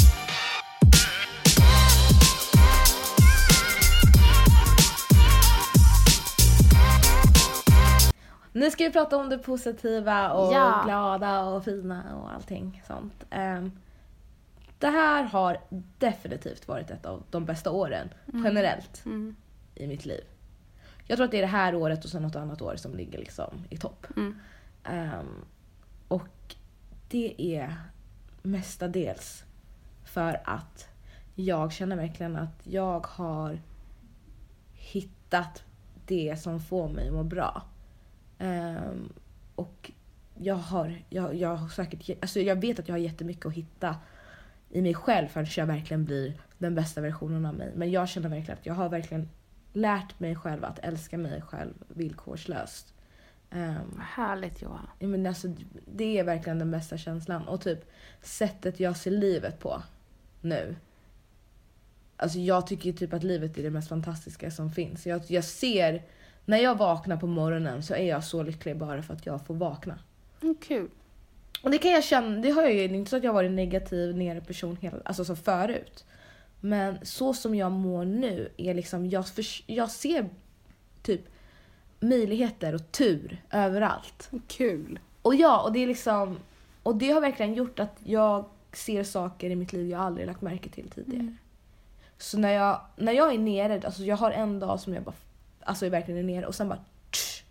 Nu 8.53 8.71
ska 8.71 8.85
vi 8.85 8.91
prata 8.91 9.17
om 9.17 9.29
det 9.29 9.39
positiva 9.39 10.33
och 10.33 10.53
Ja. 10.55 10.83
glada 10.85 11.43
och 11.45 11.65
fina 11.65 12.03
och 12.23 12.33
allting 12.35 12.83
sånt. 12.87 13.25
Ehm, 13.31 13.73
det 14.83 14.91
här 14.91 15.25
har 15.25 15.59
definitivt 15.99 16.69
varit 16.69 16.91
ett 16.91 17.07
av 17.07 17.23
de 17.31 17.45
bästa 17.45 17.71
åren 17.71 18.09
generellt 18.45 19.03
Mm. 19.07 19.37
i 19.75 19.87
mitt 19.87 20.05
liv. 20.07 20.25
Jag 21.07 21.17
tror 21.17 21.25
att 21.25 21.31
det 21.31 21.37
är 21.37 21.43
det 21.43 21.47
här 21.47 21.75
året 21.75 22.05
och 22.05 22.11
sen 22.11 22.23
något 22.23 22.37
annat 22.37 22.63
år 22.63 22.77
som 22.77 22.95
ligger 22.95 23.19
liksom 23.19 23.65
i 23.71 23.77
topp. 23.77 24.07
Mm. 24.17 24.39
Ehm, 24.85 25.45
och 26.09 26.55
det 27.09 27.57
är 27.57 27.75
mestadels 28.43 29.45
för 30.05 30.41
att 30.45 30.89
jag 31.35 31.73
känner 31.73 31.97
verkligen 31.97 32.37
att 32.37 32.61
jag 32.67 33.07
har 33.07 33.61
hittat 34.73 35.65
det 36.07 36.41
som 36.41 36.61
får 36.61 36.89
mig 36.89 37.09
att 37.09 37.15
må 37.15 37.23
bra. 37.23 37.63
Ehm, 38.39 39.13
och 39.55 39.91
jag 40.39 40.55
har, 40.55 41.03
jag, 41.11 41.35
jag 41.35 41.57
har 41.57 41.69
säkert, 41.69 42.23
alltså 42.23 42.41
jag 42.41 42.57
vet 42.61 42.79
att 42.79 42.89
jag 42.89 42.95
har 42.95 43.01
jättemycket 43.01 43.47
att 43.47 43.53
hitta 43.53 43.97
i 44.73 44.83
mig 44.83 44.95
själv 44.95 45.29
förrän 45.29 45.47
jag 45.57 45.67
verkligen 45.67 46.05
blir 46.05 46.33
den 46.59 46.75
bästa 46.75 47.01
versionen 47.01 47.47
av 47.47 47.55
mig. 47.55 47.73
Men 47.75 47.91
jag 47.91 48.09
känner 48.09 48.29
verkligen 48.29 48.59
att 48.59 48.67
jag 48.67 48.75
har 48.75 48.89
verkligen 48.89 49.29
lärt 49.73 50.21
mig 50.21 50.37
själv 50.37 50.65
att 50.65 50.79
älska 50.79 51.19
mig 51.19 51.43
själv 51.43 51.75
villkorslöst. 51.89 52.95
Vad 53.51 54.05
härligt 54.05 54.63
Johan. 54.63 54.87
Ja, 54.99 55.09
men 55.09 55.27
alltså, 55.27 55.49
det 55.87 56.19
är 56.19 56.25
verkligen 56.25 56.59
den 56.59 56.71
bästa 56.71 56.99
känslan. 56.99 57.49
Och 57.49 57.61
typ 57.61 57.91
sättet 58.23 58.81
jag 58.81 58.97
ser 58.97 59.11
livet 59.11 59.59
på 59.59 59.83
nu. 60.41 60.77
Alltså 62.17 62.39
jag 62.39 62.67
tycker 62.67 62.93
typ 62.93 63.13
att 63.13 63.23
livet 63.23 63.59
är 63.59 63.63
det 63.63 63.71
mest 63.71 63.89
fantastiska 63.89 64.51
som 64.51 64.71
finns. 64.71 65.07
Jag, 65.07 65.23
jag 65.27 65.45
ser, 65.45 66.03
när 66.45 66.59
jag 66.59 66.79
vaknar 66.79 67.17
på 67.17 67.27
morgonen 67.27 67.83
så 67.83 67.95
är 67.95 68.09
jag 68.09 68.25
så 68.25 68.43
lycklig 68.43 68.79
bara 68.79 69.03
för 69.03 69.15
att 69.15 69.27
jag 69.27 69.47
får 69.47 69.55
vakna. 69.55 69.99
Mm, 70.43 70.55
kul. 70.55 70.89
Och 71.63 71.71
det 71.71 71.79
kan 71.79 71.91
jag 71.91 72.05
känna, 72.05 72.41
det 72.41 72.51
har 72.51 72.63
jag 72.63 72.73
ju 72.73 72.89
det 72.89 72.95
är 72.95 72.99
inte 72.99 73.11
så 73.11 73.17
att 73.17 73.25
jag 73.25 73.33
varit 73.33 73.51
negativ, 73.51 74.17
nere 74.17 74.41
person 74.41 74.77
hela, 74.81 74.97
alltså 75.05 75.25
som 75.25 75.37
förut. 75.37 76.05
Men 76.61 76.99
så 77.03 77.35
som 77.35 77.55
jag 77.55 77.73
mår 77.73 78.05
nu 78.05 78.49
är 78.57 78.75
liksom, 78.75 79.07
jag, 79.07 79.29
för, 79.29 79.45
jag 79.67 79.91
ser 79.91 80.29
typ 81.03 81.21
möjligheter 82.01 82.75
och 82.75 82.93
tur 82.93 83.43
överallt. 83.51 84.31
Kul. 84.49 84.99
Och 85.23 85.35
ja, 85.35 85.63
och 85.63 85.73
det 85.73 85.79
är 85.79 85.87
liksom... 85.87 86.39
Och 86.83 86.97
det 86.97 87.11
har 87.11 87.21
verkligen 87.21 87.55
gjort 87.55 87.81
att 87.81 87.99
jag 88.05 88.45
ser 88.73 89.05
saker 89.05 89.51
i 89.51 89.57
mitt 89.57 89.73
liv 89.73 89.91
jag 89.91 90.01
aldrig 90.01 90.27
lagt 90.27 90.43
märke 90.43 90.69
till 90.69 90.91
tidigare. 90.91 91.21
Mm. 91.21 91.39
Så 92.19 92.39
när 92.39 92.53
jag, 92.53 92.81
när 92.97 93.13
jag 93.13 93.35
är 93.35 93.39
nere, 93.39 93.83
alltså 93.85 94.03
jag 94.03 94.17
har 94.17 94.31
en 94.31 94.61
dag 94.61 94.81
som 94.81 94.95
jag 94.95 95.03
bara, 95.03 95.15
alltså 95.61 95.87
jag 95.87 95.91
verkligen 95.91 96.21
är 96.21 96.35
nere 96.35 96.47
och 96.47 96.55
sen 96.55 96.69
bara 96.69 96.85
tsch. 97.11 97.45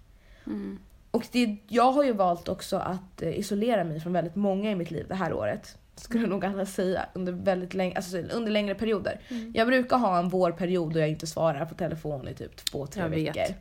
Mm. 0.45 0.80
Och 1.12 1.28
det, 1.32 1.58
jag 1.67 1.91
har 1.91 2.04
ju 2.04 2.13
valt 2.13 2.50
också 2.50 2.78
att 2.78 3.21
eh, 3.21 3.39
isolera 3.39 3.84
mig 3.84 4.00
från 4.00 4.13
väldigt 4.13 4.36
många 4.36 4.71
i 4.71 4.76
mitt 4.76 4.91
liv 4.91 5.06
det 5.10 5.15
här 5.15 5.34
året. 5.34 5.78
Skulle 5.95 6.24
jag 6.24 6.30
nog 6.30 6.45
alla 6.45 6.65
säga. 6.65 7.06
Under 7.13 7.32
väldigt 7.34 7.74
länge, 7.74 7.95
alltså 7.95 8.17
under 8.17 8.52
längre 8.52 8.76
perioder. 8.76 9.19
Mm. 9.30 9.52
Jag 9.56 9.67
brukar 9.67 9.97
ha 9.97 10.19
en 10.19 10.30
vårperiod 10.30 10.93
då 10.93 11.00
jag 11.00 11.10
inte 11.10 11.28
svarar 11.28 11.65
på 11.65 11.76
telefon 11.76 12.28
i 12.28 12.34
typ 12.34 12.56
två, 12.56 12.88
tre 12.88 13.02
Jag 13.04 13.10
vet. 13.10 13.28
veckor. 13.38 13.56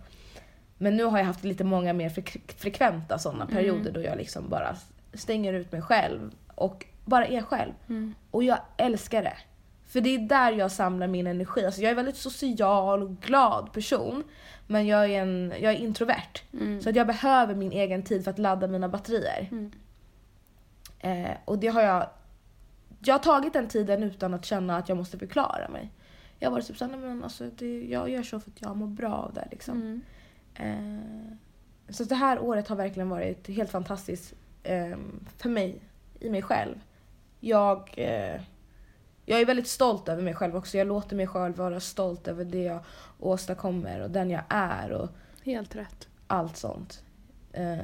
Men 0.78 0.96
nu 0.96 1.04
har 1.04 1.18
jag 1.18 1.24
haft 1.24 1.44
lite 1.44 1.64
många 1.64 1.92
mer 1.92 2.08
frek- 2.08 2.52
frekventa 2.56 3.18
sådana 3.18 3.44
Mm. 3.44 3.56
perioder 3.56 3.92
då 3.92 4.02
jag 4.02 4.16
liksom 4.18 4.48
bara 4.48 4.76
stänger 5.14 5.52
ut 5.52 5.72
mig 5.72 5.82
själv 5.82 6.30
och 6.54 6.86
bara 7.04 7.26
är 7.26 7.42
själv. 7.42 7.72
Mm. 7.88 8.14
Och 8.30 8.44
jag 8.44 8.58
älskar 8.76 9.22
det. 9.22 9.36
För 9.90 10.00
det 10.00 10.14
är 10.14 10.18
där 10.18 10.53
jag 10.53 10.72
samlar 10.72 11.07
min 11.07 11.26
energi. 11.26 11.64
Alltså 11.64 11.81
jag 11.81 11.87
är 11.87 11.90
en 11.90 11.96
väldigt 11.96 12.16
social 12.16 13.03
och 13.03 13.20
glad 13.20 13.72
person. 13.72 14.24
Men 14.66 14.87
jag 14.87 15.05
är, 15.05 15.22
en, 15.22 15.53
jag 15.61 15.72
är 15.72 15.76
introvert. 15.76 16.42
Mm. 16.53 16.81
Så 16.83 16.90
att 16.90 16.96
jag 16.96 17.07
behöver 17.07 17.55
min 17.55 17.72
egen 17.72 18.03
tid 18.03 18.24
för 18.24 18.31
att 18.31 18.38
ladda 18.38 18.66
mina 18.66 18.88
batterier. 18.88 19.48
Mm. 19.50 19.72
Eh, 20.98 21.37
och 21.44 21.59
det 21.59 21.68
har 21.68 21.83
jag... 21.83 22.07
Jag 23.05 23.14
har 23.14 23.18
tagit 23.18 23.53
den 23.53 23.68
tiden 23.68 24.03
utan 24.03 24.35
att 24.35 24.44
känna 24.44 24.76
att 24.76 24.88
jag 24.88 24.98
måste 24.98 25.18
förklara 25.18 25.68
mig. 25.68 25.90
Jag 26.38 26.50
har 26.50 26.53
varit 26.57 26.66
typ 26.66 26.76
såhär, 26.76 26.92
"Nej, 26.96 27.00
men 27.00 27.24
alltså 27.24 27.50
det, 27.57 27.85
jag 27.85 28.11
gör 28.11 28.22
så 28.22 28.40
för 28.40 28.50
att 28.50 28.62
jag 28.62 28.76
mår 28.76 28.87
bra 28.87 29.12
av 29.12 29.35
det 29.35 29.48
liksom. 29.50 29.76
Mm. 29.76 30.03
Eh, 30.55 31.92
så 31.92 32.05
det 32.05 32.14
här 32.14 32.38
året 32.40 32.68
har 32.68 32.76
verkligen 32.76 33.09
varit 33.09 33.48
helt 33.48 33.70
fantastiskt 33.70 34.35
eh, 34.62 34.96
för 35.37 35.48
mig, 35.48 35.81
i 36.20 36.31
mig 36.31 36.42
själv. 36.42 36.74
Jag, 37.40 37.94
eh, 37.96 38.40
jag 39.30 39.40
är 39.40 39.46
väldigt 39.46 39.68
stolt 39.68 40.08
över 40.08 40.22
mig 40.22 40.34
själv 40.34 40.56
också. 40.56 40.78
Jag 40.78 40.86
låter 40.86 41.16
mig 41.16 41.26
själv 41.26 41.56
vara 41.56 41.80
stolt 41.80 42.28
över 42.28 42.44
det 42.44 42.62
jag 42.62 42.80
åstadkommer 43.18 44.00
och 44.00 44.10
den 44.10 44.30
jag 44.30 44.42
är 44.48 44.92
och 44.92 45.08
Helt 45.44 45.76
rätt. 45.76 46.08
allt 46.26 46.56
sånt. 46.56 47.02
Eh, 47.52 47.78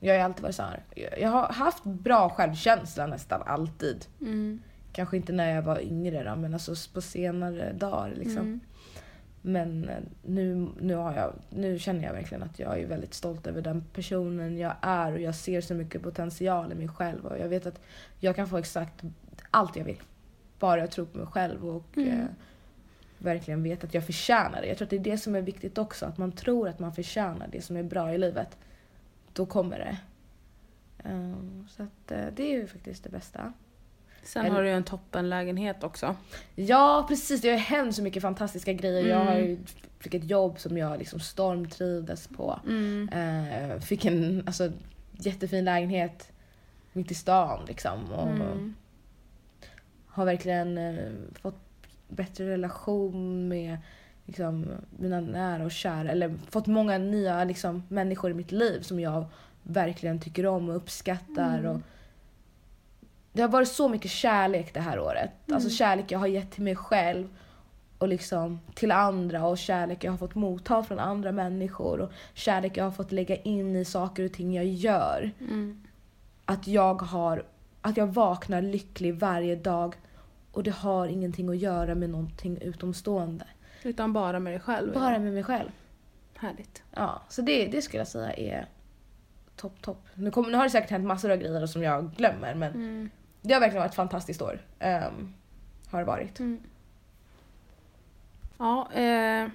jag 0.00 0.14
har 0.14 0.24
alltid 0.24 0.42
varit 0.42 0.54
så 0.54 0.62
här. 0.62 0.82
Jag 1.20 1.28
har 1.28 1.48
haft 1.48 1.84
bra 1.84 2.30
självkänsla 2.30 3.06
nästan 3.06 3.42
alltid. 3.46 4.06
Mm. 4.20 4.62
Kanske 4.92 5.16
inte 5.16 5.32
när 5.32 5.54
jag 5.54 5.62
var 5.62 5.80
yngre 5.80 6.24
då, 6.24 6.36
men 6.36 6.54
alltså 6.54 6.74
på 6.94 7.00
senare 7.00 7.72
dagar 7.72 8.14
liksom. 8.16 8.38
Mm. 8.38 8.60
Men 9.42 9.88
eh, 9.88 9.98
nu, 10.22 10.68
nu, 10.80 10.94
har 10.94 11.14
jag, 11.14 11.32
nu 11.50 11.78
känner 11.78 12.04
jag 12.04 12.12
verkligen 12.12 12.42
att 12.42 12.58
jag 12.58 12.80
är 12.80 12.86
väldigt 12.86 13.14
stolt 13.14 13.46
över 13.46 13.62
den 13.62 13.84
personen 13.94 14.58
jag 14.58 14.74
är 14.80 15.12
och 15.12 15.20
jag 15.20 15.34
ser 15.34 15.60
så 15.60 15.74
mycket 15.74 16.02
potential 16.02 16.72
i 16.72 16.74
mig 16.74 16.88
själv 16.88 17.26
och 17.26 17.38
jag 17.38 17.48
vet 17.48 17.66
att 17.66 17.80
jag 18.18 18.36
kan 18.36 18.48
få 18.48 18.58
exakt 18.58 19.02
allt 19.50 19.76
jag 19.76 19.84
vill. 19.84 20.00
Bara 20.60 20.80
jag 20.80 20.90
tror 20.90 21.04
på 21.06 21.18
mig 21.18 21.26
själv 21.26 21.68
och 21.68 21.96
Mm. 21.96 22.20
eh, 22.20 22.26
verkligen 23.18 23.62
vet 23.62 23.84
att 23.84 23.94
jag 23.94 24.06
förtjänar 24.06 24.60
det. 24.60 24.66
Jag 24.66 24.76
tror 24.78 24.86
att 24.86 24.90
det 24.90 24.96
är 24.96 25.00
det 25.00 25.18
som 25.18 25.34
är 25.34 25.40
viktigt 25.40 25.78
också, 25.78 26.06
att 26.06 26.18
man 26.18 26.32
tror 26.32 26.68
att 26.68 26.78
man 26.78 26.92
förtjänar 26.92 27.48
det 27.52 27.62
som 27.62 27.76
är 27.76 27.82
bra 27.82 28.14
i 28.14 28.18
livet. 28.18 28.58
Då 29.32 29.46
kommer 29.46 29.78
det. 29.78 29.96
Um, 31.10 31.68
så 31.70 31.82
att 31.82 32.10
eh, 32.12 32.24
det 32.36 32.42
är 32.42 32.56
ju 32.58 32.66
faktiskt 32.66 33.04
det 33.04 33.10
bästa. 33.10 33.52
Sen 34.22 34.46
Eller- 34.46 34.54
har 34.54 34.62
du 34.62 34.68
ju 34.68 34.74
en 34.74 34.84
toppenlägenhet 34.84 35.84
också. 35.84 36.16
Ja 36.54 37.04
precis, 37.08 37.40
det 37.40 37.50
har 37.50 37.56
hänt 37.58 37.96
så 37.96 38.02
mycket 38.02 38.22
fantastiska 38.22 38.72
grejer. 38.72 39.08
Jag 39.08 39.18
har 39.24 39.32
Mm. 39.34 39.46
ju 39.50 39.58
fick 39.98 40.14
ett 40.14 40.30
jobb 40.30 40.58
som 40.60 40.78
jag 40.78 40.98
liksom 40.98 41.20
stormtrivdes 41.20 42.28
på. 42.28 42.60
Mm. 42.68 43.08
Eh, 43.08 43.78
fick 43.80 44.04
en 44.04 44.42
alltså, 44.46 44.72
jättefin 45.12 45.64
lägenhet 45.64 46.32
mitt 46.92 47.10
i 47.10 47.14
stan 47.14 47.64
liksom. 47.68 48.12
Och 48.12 48.28
Mm. 48.30 48.74
Har 50.10 50.24
verkligen 50.24 50.78
eh, 50.78 51.10
fått 51.42 51.60
bättre 52.08 52.50
relation 52.50 53.48
med 53.48 53.78
liksom, 54.26 54.66
mina 54.98 55.20
nära 55.20 55.64
och 55.64 55.70
kära. 55.70 56.10
Eller 56.10 56.34
fått 56.50 56.66
många 56.66 56.98
nya 56.98 57.44
liksom, 57.44 57.82
människor 57.88 58.30
i 58.30 58.34
mitt 58.34 58.52
liv 58.52 58.80
som 58.80 59.00
jag 59.00 59.24
verkligen 59.62 60.20
tycker 60.20 60.46
om 60.46 60.68
och 60.68 60.76
uppskattar. 60.76 61.58
Mm. 61.58 61.70
Och 61.70 61.80
det 63.32 63.42
har 63.42 63.48
varit 63.48 63.68
så 63.68 63.88
mycket 63.88 64.10
kärlek 64.10 64.74
det 64.74 64.80
här 64.80 65.00
året. 65.00 65.30
Alltså 65.52 65.68
Mm. 65.68 65.76
kärlek 65.76 66.12
jag 66.12 66.18
har 66.18 66.26
gett 66.26 66.50
till 66.50 66.62
mig 66.62 66.76
själv 66.76 67.28
och 67.98 68.08
liksom 68.08 68.60
till 68.74 68.92
andra 68.92 69.46
och 69.46 69.58
kärlek 69.58 70.04
jag 70.04 70.12
har 70.12 70.18
fått 70.18 70.34
motta 70.34 70.82
från 70.82 70.98
andra 70.98 71.32
människor 71.32 72.00
och 72.00 72.12
kärlek 72.34 72.76
jag 72.76 72.84
har 72.84 72.90
fått 72.90 73.12
lägga 73.12 73.36
in 73.36 73.76
i 73.76 73.84
saker 73.84 74.24
och 74.24 74.32
ting 74.32 74.54
jag 74.54 74.66
gör. 74.66 75.30
Mm. 75.40 75.82
Att 76.44 76.66
jag 76.66 77.02
har, 77.02 77.44
att 77.82 77.96
jag 77.96 78.06
vaknar 78.06 78.62
lycklig 78.62 79.14
varje 79.14 79.56
dag 79.56 79.94
och 80.52 80.62
det 80.62 80.70
har 80.74 81.06
ingenting 81.06 81.48
att 81.48 81.56
göra 81.56 81.94
med 81.94 82.10
någonting 82.10 82.58
utomstående. 82.60 83.46
Utan 83.82 84.12
bara 84.12 84.38
med 84.40 84.52
dig 84.52 84.60
själv. 84.60 84.94
Bara 84.94 85.18
med 85.18 85.32
mig 85.32 85.44
själv. 85.44 85.70
Härligt. 86.36 86.82
Ja, 86.94 87.22
så 87.28 87.42
det, 87.42 87.66
det 87.66 87.82
skulle 87.82 88.00
jag 88.00 88.08
säga 88.08 88.32
är 88.32 88.66
topp, 89.56 89.82
topp. 89.82 90.06
Nu, 90.14 90.30
nu 90.36 90.56
har 90.56 90.64
det 90.64 90.70
säkert 90.70 90.90
hänt 90.90 91.06
massor 91.06 91.30
av 91.30 91.36
grejer 91.36 91.66
som 91.66 91.82
jag 91.82 92.10
glömmer 92.16 92.54
men 92.54 92.72
Mm. 92.74 93.10
det 93.42 93.54
har 93.54 93.60
verkligen 93.60 93.80
varit 93.82 93.90
ett 93.90 93.96
fantastiskt 93.96 94.42
år. 94.42 94.60
Ehm, 94.78 95.34
har 95.90 95.98
det 95.98 96.04
varit. 96.04 96.38
Mm. 96.40 96.60
Ja, 98.58 98.92
eh, 98.92 99.48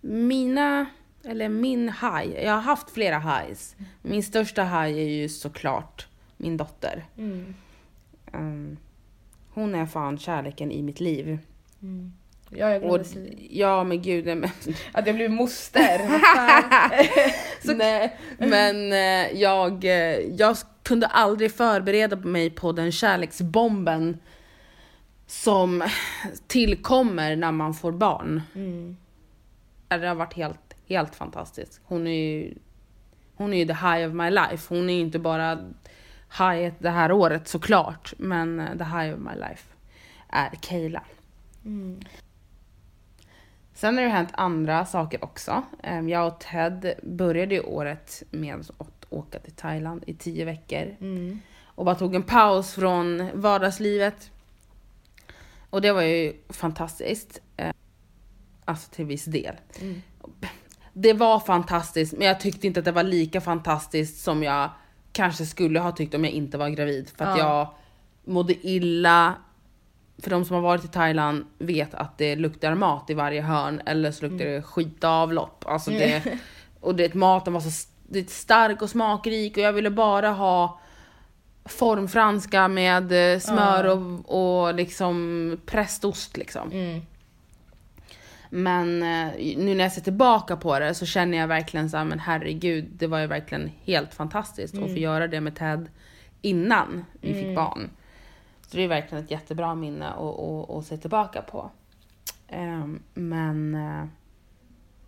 mina, 0.00 0.86
eller 1.24 1.48
min 1.48 1.88
high, 1.88 2.44
jag 2.44 2.52
har 2.52 2.60
haft 2.60 2.90
flera 2.90 3.18
highs. 3.18 3.76
Min 4.02 4.22
största 4.22 4.62
high 4.64 4.98
är 4.98 5.08
ju 5.08 5.28
såklart 5.28 6.06
min 6.36 6.56
dotter. 6.56 7.04
Mm. 7.18 7.54
Um, 8.32 8.76
hon 9.50 9.74
är 9.74 9.86
fan 9.86 10.18
kärleken 10.18 10.72
i 10.72 10.82
mitt 10.82 11.00
liv. 11.00 11.38
Mm. 11.82 12.12
Ja, 12.50 12.70
jag 12.70 12.82
Och, 12.84 13.00
ja 13.50 13.84
men 13.84 14.02
gud, 14.02 14.26
nej, 14.26 14.34
men, 14.34 14.50
Att 14.92 15.06
jag 15.06 15.16
blev 15.16 15.30
moster. 15.30 15.98
fan. 16.36 17.76
nej, 17.78 18.16
men 18.38 18.92
eh, 18.92 19.40
jag, 19.40 19.84
eh, 19.84 20.18
jag 20.18 20.56
kunde 20.82 21.06
aldrig 21.06 21.52
förbereda 21.52 22.16
mig 22.16 22.50
på 22.50 22.72
den 22.72 22.92
kärleksbomben 22.92 24.18
som 25.26 25.82
tillkommer 26.46 27.36
när 27.36 27.52
man 27.52 27.74
får 27.74 27.92
barn. 27.92 28.42
mm. 28.54 28.96
Det 29.88 30.06
har 30.06 30.14
varit 30.14 30.34
helt, 30.34 30.74
helt 30.88 31.14
fantastiskt. 31.14 31.80
Hon 31.84 32.06
är 32.06 32.32
ju 32.32 32.54
hon 33.34 33.54
är 33.54 33.58
ju 33.58 33.66
the 33.66 33.72
high 33.72 34.08
of 34.08 34.14
my 34.14 34.30
life. 34.30 34.74
Hon 34.74 34.90
är 34.90 34.94
ju 34.94 35.00
inte 35.00 35.18
bara 35.18 35.58
high 36.38 36.72
det 36.78 36.90
här 36.90 37.12
året 37.12 37.48
såklart, 37.48 38.12
men 38.18 38.60
eh, 38.60 38.78
the 38.78 38.84
high 38.84 39.14
of 39.14 39.20
my 39.20 39.34
life 39.40 39.68
är 40.28 40.50
Kayla. 40.60 41.02
Mm. 41.64 42.00
Sen 43.74 43.96
har 43.96 44.04
det 44.04 44.08
hänt 44.10 44.28
andra 44.32 44.86
saker 44.86 45.24
också. 45.24 45.62
Jag 46.08 46.26
och 46.26 46.40
Ted 46.40 46.94
började 47.02 47.54
ju 47.54 47.60
året 47.60 48.22
med 48.30 48.54
att 48.78 49.04
åka 49.10 49.38
till 49.38 49.52
Thailand 49.52 50.04
i 50.06 50.14
tio 50.14 50.44
veckor 50.44 50.96
Mm. 51.00 51.40
och 51.64 51.84
bara 51.84 51.94
tog 51.94 52.14
en 52.14 52.22
paus 52.22 52.72
från 52.74 53.30
vardagslivet. 53.40 54.30
Och 55.70 55.80
det 55.82 55.92
var 55.92 56.02
ju 56.02 56.32
fantastiskt. 56.48 57.40
Eh, 57.56 57.72
Alltså 58.64 58.90
till 58.90 59.04
viss 59.04 59.24
del. 59.24 59.54
Mm. 59.80 60.02
Det 60.92 61.12
var 61.12 61.40
fantastiskt, 61.40 62.12
men 62.18 62.26
jag 62.26 62.40
tyckte 62.40 62.66
inte 62.66 62.78
att 62.80 62.84
det 62.84 62.92
var 62.92 63.02
lika 63.02 63.40
fantastiskt 63.40 64.20
som 64.24 64.42
jag 64.42 64.70
kanske 65.12 65.46
skulle 65.46 65.80
ha 65.80 65.92
tyckt 65.92 66.14
om 66.14 66.24
jag 66.24 66.32
inte 66.32 66.58
var 66.58 66.68
gravid. 66.68 67.10
För 67.16 67.24
att 67.24 67.38
Ja. 67.38 67.58
jag 68.24 68.32
mådde 68.34 68.66
illa. 68.66 69.34
För 70.22 70.30
de 70.30 70.44
som 70.44 70.54
har 70.54 70.62
varit 70.62 70.84
i 70.84 70.88
Thailand 70.88 71.44
vet 71.58 71.94
att 71.94 72.18
det 72.18 72.36
luktar 72.36 72.74
mat 72.74 73.10
i 73.10 73.14
varje 73.14 73.42
hörn, 73.42 73.80
eller 73.86 74.12
så 74.12 74.26
luktar 74.28 74.44
det 74.44 74.62
skitavlopp. 74.62 75.64
Alltså 75.66 75.90
det, 75.90 76.22
och 76.80 76.94
det, 76.94 77.14
maten 77.14 77.52
var 77.52 77.60
så 77.60 77.88
det 78.08 78.30
stark 78.30 78.82
och 78.82 78.90
smakrik 78.90 79.56
och 79.56 79.62
jag 79.62 79.72
ville 79.72 79.90
bara 79.90 80.30
ha 80.30 80.80
formfranska 81.64 82.68
med 82.68 83.34
eh, 83.34 83.40
smör 83.40 83.84
och, 83.84 84.64
och 84.64 84.74
liksom 84.74 85.58
prästost 85.66 86.36
liksom. 86.36 86.70
Mm. 86.72 87.00
Men 88.54 89.02
eh, 89.02 89.56
nu 89.56 89.74
när 89.74 89.84
jag 89.84 89.92
ser 89.92 90.00
tillbaka 90.00 90.56
på 90.56 90.78
det 90.78 90.94
så 90.94 91.06
känner 91.06 91.38
jag 91.38 91.48
verkligen 91.48 91.90
så 91.90 91.96
här, 91.96 92.04
men 92.04 92.18
herregud, 92.18 92.84
det 92.92 93.06
var 93.06 93.18
ju 93.18 93.26
verkligen 93.26 93.70
helt 93.84 94.14
fantastiskt 94.14 94.78
att 94.78 94.90
få 94.90 94.98
göra 94.98 95.26
det 95.26 95.40
med 95.40 95.56
Ted 95.56 95.88
innan 96.40 97.04
vi 97.20 97.34
fick 97.34 97.56
barn. 97.56 97.90
Så 98.66 98.76
det 98.76 98.82
är 98.82 98.88
verkligen 98.88 99.24
ett 99.24 99.30
jättebra 99.30 99.74
minne 99.74 100.08
att, 100.08 100.38
att, 100.38 100.70
att 100.70 100.86
se 100.86 100.96
tillbaka 100.96 101.42
på. 101.42 101.70
Ehm, 102.48 103.02
men 103.14 103.74
eh, 103.74 104.04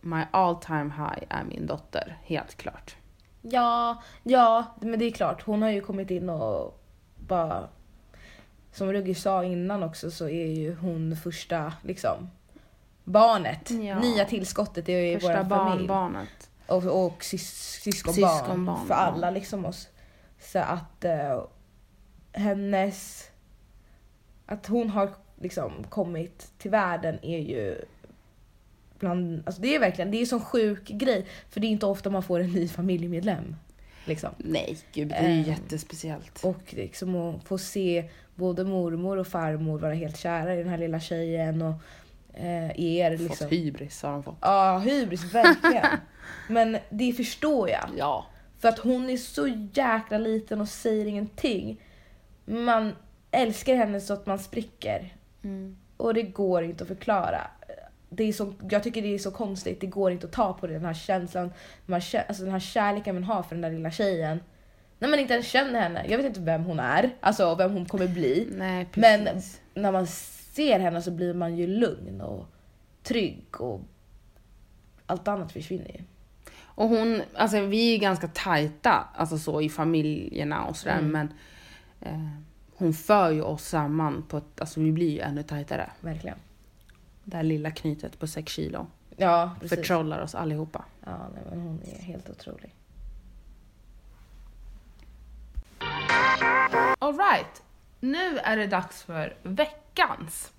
my 0.01 0.23
all 0.31 0.57
time 0.57 0.91
high 0.97 1.25
är 1.29 1.45
min 1.45 1.67
dotter, 1.67 2.19
helt 2.23 2.55
klart. 2.55 2.97
Ja, 3.43 4.03
ja, 4.23 4.65
men 4.81 4.99
det 4.99 5.05
är 5.05 5.11
klart. 5.11 5.43
Hon 5.43 5.63
har 5.63 5.71
ju 5.71 5.81
kommit 5.81 6.11
in 6.11 6.29
och 6.29 6.81
bara... 7.17 7.69
Som 8.73 8.93
Rugge 8.93 9.15
sa 9.15 9.45
innan 9.45 9.83
också 9.83 10.11
så 10.11 10.29
är 10.29 10.47
ju 10.47 10.75
hon 10.75 11.17
första 11.17 11.73
liksom 11.83 12.29
barnet. 13.05 13.71
Ja. 13.71 14.01
Nya 14.01 14.25
tillskottet 14.25 14.89
i 14.89 15.15
Första 15.15 15.43
vår 15.43 15.49
familj. 15.49 15.89
barnbarnet. 15.89 16.51
Och, 16.67 17.07
och 17.07 17.25
sys, 17.25 17.81
syskonbarn, 17.83 18.39
Syskonbarn, 18.39 18.87
för 18.87 18.95
alla 18.95 19.31
liksom 19.31 19.65
oss. 19.65 19.89
Så 20.41 20.59
att 20.59 21.05
eh, 21.05 21.43
hennes... 22.33 23.29
Att 24.47 24.67
hon 24.67 24.91
har 24.91 25.11
liksom 25.41 25.73
kommit 25.89 26.53
till 26.59 26.71
världen 26.71 27.19
är 27.23 27.39
ju 27.39 27.85
bland, 28.99 29.43
alltså 29.47 29.63
det 29.63 29.75
är 29.75 29.79
verkligen, 29.81 30.11
det 30.11 30.17
är 30.17 30.21
en 30.21 30.27
sån 30.27 30.41
sjuk 30.41 30.89
grej. 30.89 31.27
För 31.51 31.61
det 31.61 31.67
är 31.67 31.69
inte 31.69 31.87
ofta 31.87 32.11
man 32.11 32.23
får 32.23 32.41
en 32.41 32.53
ny 32.53 32.69
familjemedlem. 32.69 33.57
Liksom. 34.05 34.31
Nej, 34.39 34.79
gud 34.93 35.09
det 35.09 35.15
är 35.15 35.29
ju 35.29 35.41
Ehm, 35.41 35.43
jättespeciellt. 35.43 36.45
Och 36.45 36.75
liksom 36.75 37.17
att 37.17 37.45
få 37.45 37.59
se 37.59 38.11
både 38.35 38.65
mormor 38.65 39.17
och 39.17 39.27
farmor 39.27 39.79
vara 39.79 39.95
helt 39.95 40.17
kära 40.19 40.55
i 40.55 40.59
den 40.59 40.69
här 40.69 40.79
lilla 40.79 41.01
tjejen 41.01 41.63
och 41.63 41.75
eh, 42.37 42.81
er 42.81 43.11
liksom. 43.11 43.29
Fått 43.29 43.53
hybris 43.53 44.03
har 44.03 44.13
de 44.13 44.23
fått. 44.23 44.39
Ja, 44.41 44.79
hybris, 44.79 45.35
verkligen. 45.35 45.87
Men 46.49 46.79
det 46.91 47.13
förstår 47.13 47.71
jag. 47.71 47.91
Ja. 47.97 48.27
För 48.59 48.69
att 48.69 48.79
hon 48.79 49.11
är 49.11 49.17
så 49.17 49.49
jäkla 49.73 50.19
liten 50.19 50.61
och 50.61 50.69
säger 50.69 51.07
ingenting. 51.07 51.81
Man 52.45 52.93
älskar 53.31 53.75
henne 53.75 54.01
så 54.01 54.15
att 54.15 54.27
man 54.27 54.39
spricker. 54.39 55.15
Mm. 55.45 55.77
Och 55.97 56.15
det 56.15 56.23
går 56.23 56.65
inte 56.65 56.85
att 56.85 56.89
förklara. 56.89 57.41
Det 58.11 58.25
är 58.25 58.33
så, 58.33 58.53
jag 58.71 58.83
tycker 58.83 59.03
det 59.03 59.15
är 59.15 59.19
så 59.19 59.31
konstigt, 59.31 59.81
det 59.81 59.87
går 59.87 60.13
inte 60.13 60.27
att 60.27 60.33
ta 60.33 60.53
på 60.53 60.67
det, 60.67 60.73
den 60.73 60.85
här 60.85 60.95
känslan, 60.95 61.53
de 61.87 61.93
här, 61.93 62.25
alltså 62.29 62.43
den 62.43 62.53
här 62.53 62.61
kärleken 62.61 63.15
man 63.15 63.25
har 63.25 63.43
för 63.43 63.55
den 63.55 63.63
där 63.63 63.71
lilla 63.71 63.91
tjejen. 63.91 64.41
När 64.99 65.09
man 65.09 65.19
inte 65.19 65.35
ens 65.35 65.47
känner 65.47 65.81
henne, 65.81 66.07
jag 66.09 66.17
vet 66.17 66.27
inte 66.27 66.41
vem 66.41 66.65
hon 66.65 66.81
är, 66.81 67.11
alltså 67.21 67.55
vem 67.55 67.73
hon 67.73 67.87
kommer 67.87 68.09
bli. 68.09 68.49
Nej, 68.57 68.89
Men 68.95 69.29
när 69.75 69.93
man 69.93 70.07
ser 70.55 70.79
henne 70.81 71.03
så 71.03 71.11
blir 71.11 71.35
man 71.35 71.57
ju 71.57 71.67
lugn 71.67 72.21
och 72.21 72.47
trygg 73.03 73.61
och 73.61 73.81
allt 75.07 75.29
annat 75.29 75.53
försvinner 75.53 75.89
ju. 75.89 76.01
Och 76.77 76.89
hon, 76.89 77.23
alltså 77.35 77.61
vi 77.61 77.95
är 77.95 77.99
ganska 77.99 78.29
tajta, 78.29 79.09
alltså 79.15 79.39
så 79.39 79.61
i 79.61 79.69
familjerna 79.69 80.65
och 80.65 80.77
sådär, 80.77 80.99
Mm. 80.99 81.11
men 81.11 81.33
eh, 82.01 82.29
hon 82.77 82.93
för 82.95 83.31
ju 83.31 83.43
oss 83.43 83.65
samman 83.69 84.23
på 84.29 84.37
ett, 84.37 84.61
alltså 84.61 84.81
vi 84.81 84.93
blir 84.93 85.11
ju 85.11 85.21
ännu 85.21 85.43
tajtare. 85.43 85.91
Verkligen. 86.01 86.39
Det 87.25 87.37
här 87.37 87.45
lilla 87.45 87.71
knytet 87.71 88.19
på 88.19 88.27
6 88.27 88.53
kilo 88.53 88.87
Ja, 89.17 89.57
precis. 89.61 89.79
förtrollar 89.79 90.23
oss 90.23 90.35
allihopa. 90.35 90.85
Ja, 91.07 91.29
nej, 91.35 91.43
men 91.51 91.61
hon 91.61 91.81
är 91.83 92.03
helt 92.03 92.31
otrolig. 92.31 92.75
Alright, 96.99 97.63
nu 98.05 98.39
är 98.39 98.57
det 98.57 98.67
dags 98.67 99.03
för 99.03 99.37
veckans. 99.43 100.53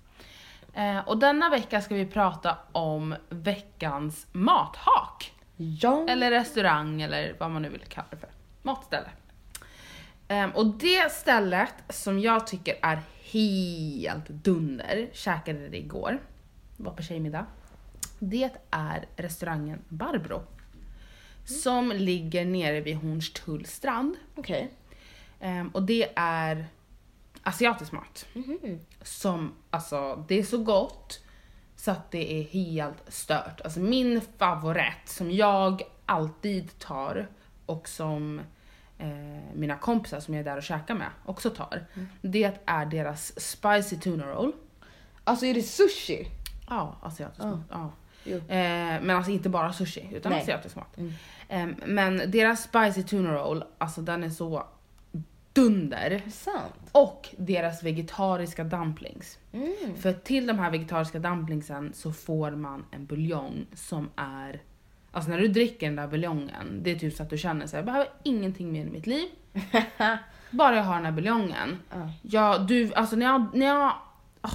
Eh, 0.74 0.98
och 0.98 1.18
denna 1.18 1.50
vecka 1.50 1.80
ska 1.80 1.94
vi 1.94 2.06
prata 2.06 2.58
om 2.72 3.14
veckans 3.28 4.26
mathak. 4.32 5.32
Ja. 5.56 6.06
Eller 6.08 6.30
restaurang 6.30 7.02
eller 7.02 7.36
vad 7.40 7.50
man 7.50 7.62
nu 7.62 7.68
vill 7.68 7.84
kalla 7.88 8.06
det 8.10 8.16
för. 8.16 8.28
Matställe. 8.62 9.08
Ehm, 10.28 10.50
och 10.50 10.66
det 10.66 11.12
stället 11.12 11.74
som 11.88 12.18
jag 12.18 12.46
tycker 12.46 12.74
är 12.82 13.00
helt 13.22 14.28
dunder, 14.28 15.08
käkade 15.12 15.68
det 15.68 15.78
igår, 15.78 16.18
var 16.76 16.92
på 16.92 17.02
tjejmiddag. 17.02 17.46
Det 18.18 18.50
är 18.70 19.06
restaurangen 19.16 19.78
Barbro. 19.88 20.42
Som 21.44 21.92
ligger 21.92 22.44
nere 22.44 22.80
vid 22.80 22.96
Hornstull 22.96 23.66
strand. 23.66 24.16
Okej. 24.34 24.70
Ehm, 25.40 25.68
och 25.68 25.82
det 25.82 26.08
är 26.16 26.66
asiatisk 27.46 27.92
mat. 27.92 28.26
Mhm. 28.34 28.80
Som, 29.02 29.52
alltså 29.70 30.24
det 30.28 30.38
är 30.38 30.42
så 30.42 30.58
gott 30.58 31.20
så 31.76 31.90
att 31.90 32.10
det 32.10 32.32
är 32.40 32.42
helt 32.44 33.02
stört. 33.08 33.60
Alltså 33.60 33.80
min 33.80 34.20
favorit 34.38 35.08
som 35.08 35.30
jag 35.30 35.82
alltid 36.06 36.78
tar 36.78 37.26
och 37.66 37.88
som 37.88 38.40
eh, 38.98 39.08
mina 39.54 39.76
kompisar 39.76 40.20
som 40.20 40.34
jag 40.34 40.40
är 40.40 40.44
där 40.44 40.56
och 40.56 40.62
käkar 40.62 40.94
med 40.94 41.08
också 41.24 41.50
tar. 41.50 41.86
Det 42.22 42.52
är 42.66 42.86
deras 42.86 43.40
spicy 43.40 43.96
tuna 43.96 44.26
roll. 44.26 44.52
Alltså 45.24 45.46
är 45.46 45.54
det 45.54 45.62
sushi? 45.62 46.28
Ja, 46.68 46.96
asiatisk 47.02 47.40
Ja. 47.42 47.50
mat. 47.50 47.92
Ja. 48.24 48.34
Eh, 48.36 49.02
men 49.02 49.10
alltså 49.10 49.30
inte 49.32 49.48
bara 49.48 49.72
sushi 49.72 50.08
utan 50.12 50.32
Nej. 50.32 50.42
asiatisk 50.42 50.76
mat. 50.76 50.96
Mm. 50.98 51.12
Eh, 51.48 51.86
men 51.86 52.30
deras 52.30 52.62
spicy 52.62 53.02
tuna 53.02 53.32
roll, 53.32 53.64
alltså 53.78 54.00
den 54.00 54.24
är 54.24 54.30
så 54.30 54.66
dunder. 55.56 56.22
Sant? 56.30 56.90
Och 56.92 57.28
deras 57.36 57.82
vegetariska 57.82 58.64
dumplings. 58.64 59.38
Mm. 59.52 59.96
För 59.96 60.12
till 60.12 60.46
de 60.46 60.58
här 60.58 60.70
vegetariska 60.70 61.18
dumplingsen 61.18 61.92
så 61.94 62.12
får 62.12 62.50
man 62.50 62.84
en 62.90 63.06
buljong 63.06 63.66
som 63.74 64.10
är... 64.16 64.62
Alltså 65.12 65.30
när 65.30 65.38
du 65.38 65.48
dricker 65.48 65.86
den 65.86 65.96
där 65.96 66.06
buljongen, 66.06 66.80
det 66.82 66.90
är 66.90 66.98
typ 66.98 67.14
så 67.14 67.22
att 67.22 67.30
du 67.30 67.38
känner 67.38 67.66
så 67.66 67.70
här, 67.70 67.78
jag 67.78 67.86
behöver 67.86 68.08
ingenting 68.22 68.72
mer 68.72 68.86
i 68.86 68.90
mitt 68.90 69.06
liv. 69.06 69.28
Bara 70.50 70.76
jag 70.76 70.82
har 70.82 70.94
den 70.94 71.04
här 71.04 71.12
buljongen. 71.12 71.78
Ja. 71.90 72.10
Ja, 72.22 72.58
du, 72.58 72.94
alltså 72.94 73.16
när 73.16 73.26
jag, 73.26 73.46
när 73.54 73.66
jag 73.66 73.92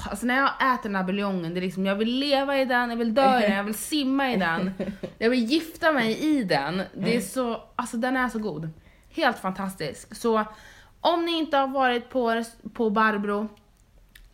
Alltså 0.09 0.25
när 0.25 0.37
jag 0.37 0.73
äter 0.73 0.83
den 0.83 0.95
här 0.95 1.03
buljongen, 1.03 1.53
det 1.53 1.59
är 1.59 1.61
liksom, 1.61 1.85
jag 1.85 1.95
vill 1.95 2.19
leva 2.19 2.57
i 2.57 2.65
den, 2.65 2.89
jag 2.89 2.97
vill 2.97 3.13
dö 3.13 3.39
i 3.39 3.41
den, 3.41 3.57
jag 3.57 3.63
vill 3.63 3.73
simma 3.73 4.31
i 4.31 4.37
den, 4.37 4.73
jag 5.17 5.29
vill 5.29 5.45
gifta 5.45 5.91
mig 5.91 6.17
i 6.17 6.43
den. 6.43 6.81
Det 6.93 7.15
är 7.15 7.21
så, 7.21 7.63
alltså 7.75 7.97
den 7.97 8.17
är 8.17 8.29
så 8.29 8.39
god. 8.39 8.69
Helt 9.09 9.39
fantastisk. 9.39 10.15
Så 10.15 10.45
om 11.01 11.25
ni 11.25 11.31
inte 11.37 11.57
har 11.57 11.67
varit 11.67 12.09
på, 12.09 12.43
på 12.73 12.89
Barbro, 12.89 13.47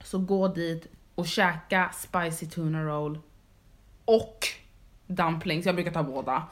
så 0.03 0.17
gå 0.19 0.47
dit 0.47 0.87
och 1.15 1.27
käka 1.27 1.89
spicy 1.93 2.45
tuna 2.45 2.83
roll. 2.83 3.19
och 4.05 4.47
dumplings. 5.07 5.65
Jag 5.65 5.75
brukar 5.75 5.91
ta 5.91 6.03
båda. 6.03 6.43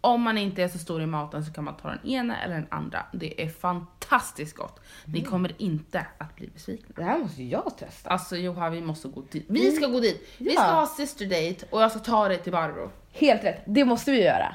Om 0.00 0.22
man 0.22 0.38
inte 0.38 0.62
är 0.62 0.68
så 0.68 0.78
stor 0.78 1.02
i 1.02 1.06
maten 1.06 1.44
så 1.44 1.52
kan 1.52 1.64
man 1.64 1.76
ta 1.76 1.88
den 1.88 2.06
ena 2.06 2.42
eller 2.42 2.54
den 2.54 2.66
andra. 2.70 3.06
Det 3.12 3.42
är 3.42 3.48
fantastiskt 3.48 4.56
gott. 4.56 4.80
Ni 5.04 5.24
kommer 5.24 5.54
inte 5.62 6.06
att 6.18 6.36
bli 6.36 6.46
besvikna. 6.54 6.94
Det 6.96 7.02
här 7.02 7.18
måste 7.18 7.42
jag 7.42 7.78
testa. 7.78 8.10
Alltså 8.10 8.36
Joha, 8.36 8.70
vi 8.70 8.80
måste 8.80 9.08
gå 9.08 9.22
dit. 9.30 9.44
Vi 9.48 9.72
ska 9.72 9.86
gå 9.86 10.00
dit. 10.00 10.28
Vi 10.38 10.50
ska 10.50 10.62
Ja. 10.62 10.70
ha 10.72 10.86
sister 10.86 11.26
date 11.26 11.66
och 11.70 11.82
jag 11.82 11.90
ska 11.90 12.00
ta 12.00 12.28
dig 12.28 12.38
till 12.42 12.52
Barbro. 12.52 12.90
Helt 13.12 13.44
rätt, 13.44 13.62
det 13.66 13.84
måste 13.84 14.10
vi 14.10 14.24
göra. 14.24 14.54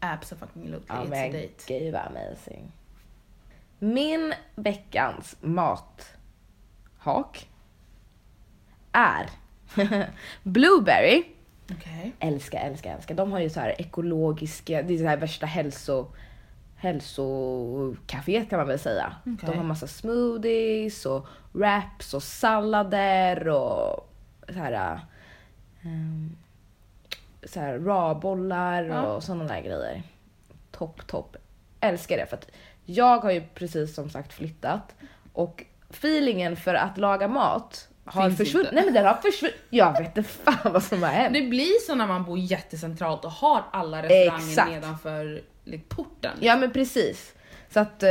Absolutely, 0.00 0.80
Ja 0.88 0.94
it's 0.94 1.28
a 1.28 1.32
date. 1.32 1.78
gud 1.78 1.92
vad 1.92 2.02
amazing. 2.02 2.72
Min 3.82 4.34
veckans 4.54 5.36
mathak 5.40 7.48
är 8.92 9.26
Blueberry. 10.42 11.24
Okej. 11.72 12.12
Älskar, 12.18 12.58
älskar, 12.60 12.94
älskar. 12.94 13.14
De 13.14 13.32
har 13.32 13.40
ju 13.40 13.50
så 13.50 13.60
här 13.60 13.80
ekologiska, 13.80 14.82
det 14.82 14.94
är 14.94 14.98
så 14.98 15.06
här 15.06 15.16
värsta 15.16 15.46
hälso 15.46 16.06
hälsokaféet 16.76 18.50
kan 18.50 18.58
man 18.58 18.68
väl 18.68 18.78
säga. 18.78 19.16
Okej. 19.20 19.36
De 19.50 19.56
har 19.56 19.64
massa 19.64 19.86
smoothies 19.86 21.06
och 21.06 21.26
wraps 21.52 22.14
och 22.14 22.22
sallader 22.22 23.48
och 23.48 24.12
så 24.48 24.54
här, 24.58 25.00
um, 25.84 26.36
så 27.44 27.60
här 27.60 27.78
raw-bollar 27.78 28.82
Ja. 28.84 29.02
och 29.02 29.22
sådana 29.22 29.44
där 29.44 29.60
grejer. 29.60 30.02
Topp, 30.70 31.06
topp. 31.06 31.36
Älskar 31.80 32.16
det 32.16 32.26
för 32.26 32.36
att 32.36 32.50
jag 32.94 33.18
har 33.18 33.30
ju 33.30 33.42
precis 33.54 33.94
som 33.94 34.10
sagt 34.10 34.32
flyttat 34.32 34.94
och 35.32 35.64
feelingen 35.90 36.56
för 36.56 36.74
att 36.74 36.98
laga 36.98 37.28
mat 37.28 37.88
har 38.04 38.30
försvunnit. 38.30 38.72
Nej 38.72 38.84
men 38.84 38.94
den 38.94 39.06
har 39.06 39.14
försvunnit. 39.14 39.56
Jag 39.70 39.92
vet 39.92 40.16
inte 40.16 40.30
fan 40.30 40.72
vad 40.72 40.82
som 40.82 41.02
har 41.02 41.10
hänt. 41.10 41.34
Det 41.34 41.42
blir 41.42 41.86
så 41.86 41.94
när 41.94 42.06
man 42.06 42.24
bor 42.24 42.38
jättecentralt 42.38 43.24
och 43.24 43.30
har 43.30 43.64
alla 43.72 44.02
restauranger 44.02 44.48
Exakt. 44.48 44.70
nedanför 44.70 45.42
liksom, 45.64 45.88
porten. 45.88 46.36
Ja 46.40 46.56
men 46.56 46.70
precis. 46.70 47.34
Så 47.72 47.80
att, 47.80 48.02
eh, 48.02 48.08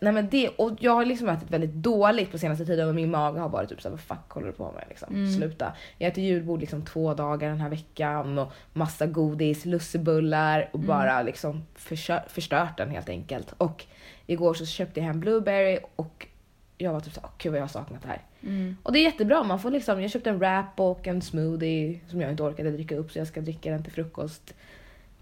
nej 0.00 0.12
men 0.12 0.28
det, 0.30 0.48
och 0.48 0.76
jag 0.80 0.92
har 0.92 1.04
liksom 1.04 1.28
ätit 1.28 1.50
väldigt 1.50 1.74
dåligt 1.74 2.30
på 2.30 2.38
senaste 2.38 2.66
tiden 2.66 2.88
och 2.88 2.94
min 2.94 3.10
mage 3.10 3.40
har 3.40 3.48
varit 3.48 3.68
typ 3.68 3.82
såhär, 3.82 3.90
vad 3.90 4.00
fuck 4.00 4.30
håller 4.30 4.46
du 4.46 4.52
på 4.52 4.72
med 4.72 4.84
liksom? 4.88 5.34
Sluta. 5.36 5.72
Jag 5.98 6.08
äter 6.08 6.24
julbord 6.24 6.60
liksom 6.60 6.84
två 6.84 7.14
dagar 7.14 7.48
den 7.48 7.60
här 7.60 7.68
veckan 7.68 8.38
och 8.38 8.52
massa 8.72 9.06
godis, 9.06 9.64
lussebullar 9.64 10.68
och 10.72 10.78
bara 10.78 11.22
liksom 11.22 11.62
försö- 11.78 12.28
förstört 12.28 12.76
den 12.76 12.90
helt 12.90 13.08
enkelt. 13.08 13.54
Och 13.58 13.84
igår 14.26 14.54
så 14.54 14.66
köpte 14.66 15.00
jag 15.00 15.06
hem 15.06 15.20
blueberry 15.20 15.78
och 15.96 16.26
jag 16.78 16.92
var 16.92 17.00
typ 17.00 17.12
såhär, 17.12 17.28
åh 17.28 17.34
gud 17.38 17.52
vad 17.52 17.58
jag 17.58 17.64
har 17.64 17.68
saknat 17.68 18.02
det 18.02 18.08
här. 18.08 18.22
Mm. 18.42 18.76
Och 18.82 18.92
det 18.92 18.98
är 18.98 19.02
jättebra, 19.02 19.42
man 19.42 19.60
får 19.60 19.70
liksom, 19.70 20.02
jag 20.02 20.10
köpte 20.10 20.30
en 20.30 20.38
wrap 20.38 20.80
och 20.80 21.06
en 21.06 21.22
smoothie 21.22 22.00
som 22.08 22.20
jag 22.20 22.30
inte 22.30 22.42
orkade 22.42 22.70
dricka 22.70 22.96
upp 22.96 23.12
så 23.12 23.18
jag 23.18 23.26
ska 23.26 23.40
dricka 23.40 23.70
den 23.70 23.82
till 23.84 23.92
frukost 23.92 24.54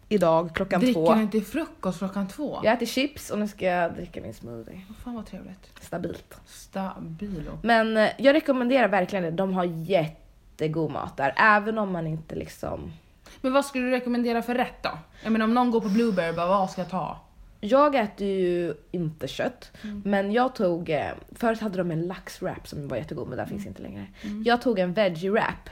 idag 0.08 0.50
klockan 0.54 0.80
Dricker 0.80 0.94
två. 1.06 1.14
du 1.14 1.22
inte 1.22 1.40
frukost 1.40 1.98
klockan 1.98 2.28
två? 2.28 2.58
Jag 2.64 2.74
äter 2.74 2.86
chips 2.86 3.30
och 3.30 3.38
nu 3.38 3.48
ska 3.48 3.64
jag 3.66 3.94
dricka 3.94 4.20
min 4.20 4.34
smoothie. 4.34 4.80
Åh, 4.90 4.96
Fan 5.04 5.14
vad 5.14 5.26
trevligt. 5.26 5.70
Stabilt. 5.80 6.34
Stabilo. 6.46 7.58
Men 7.62 7.96
eh, 7.96 8.08
jag 8.18 8.34
rekommenderar 8.34 8.88
verkligen 8.88 9.24
det. 9.24 9.30
De 9.30 9.54
har 9.54 9.64
jättegod 9.64 10.90
mat 10.90 11.16
där. 11.16 11.34
Även 11.36 11.78
om 11.78 11.92
man 11.92 12.06
inte 12.06 12.34
liksom... 12.34 12.92
Men 13.40 13.52
vad 13.52 13.64
skulle 13.64 13.84
du 13.84 13.90
rekommendera 13.90 14.42
för 14.42 14.54
rätt 14.54 14.82
då? 14.82 14.90
Jag 15.22 15.32
menar 15.32 15.44
om 15.44 15.54
någon 15.54 15.70
går 15.70 15.80
på 15.80 15.88
Blueberry, 15.88 16.32
bara, 16.32 16.46
vad 16.46 16.70
ska 16.70 16.80
jag 16.80 16.90
ta? 16.90 17.20
Jag 17.60 17.94
äter 17.94 18.26
ju 18.26 18.74
inte 18.90 19.28
kött. 19.28 19.72
Men 20.04 20.32
jag 20.32 20.54
tog... 20.54 20.90
eh, 20.90 21.10
Förut 21.34 21.60
hade 21.60 21.78
de 21.78 21.90
en 21.90 22.06
laxwrap 22.06 22.68
som 22.68 22.88
var 22.88 22.96
jättegod 22.96 23.28
men 23.28 23.38
den 23.38 23.48
finns 23.48 23.66
inte 23.66 23.82
längre. 23.82 24.06
Jag 24.44 24.62
tog 24.62 24.78
en 24.78 24.92
veggie 24.92 25.30
wrap. 25.30 25.70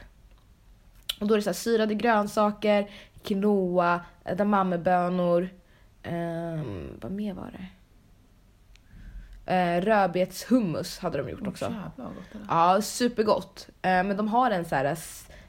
Och 1.20 1.26
då 1.26 1.35
är 1.35 1.38
det 1.38 1.42
så 1.42 1.50
här 1.50 1.55
syrade 1.55 1.94
grönsaker, 1.94 2.90
quinoa, 3.22 4.00
edamamebönor. 4.24 5.48
Um, 6.05 6.98
vad 7.02 7.12
mer 7.12 7.35
var 7.35 7.50
det? 7.50 7.66
Uh, 9.48 9.85
rödbetshummus 9.85 10.98
hade 10.98 11.18
de 11.18 11.31
gjort 11.31 11.46
också. 11.46 11.64
Jävlar 11.64 11.90
vad 11.96 12.14
gott 12.14 12.33
där. 12.33 12.40
Ja, 12.48 12.81
supergott. 12.83 13.68
Eh, 13.83 14.05
men 14.05 14.16
de 14.16 14.29
har 14.29 14.50
en 14.50 14.64
så 14.64 14.74
här 14.74 14.96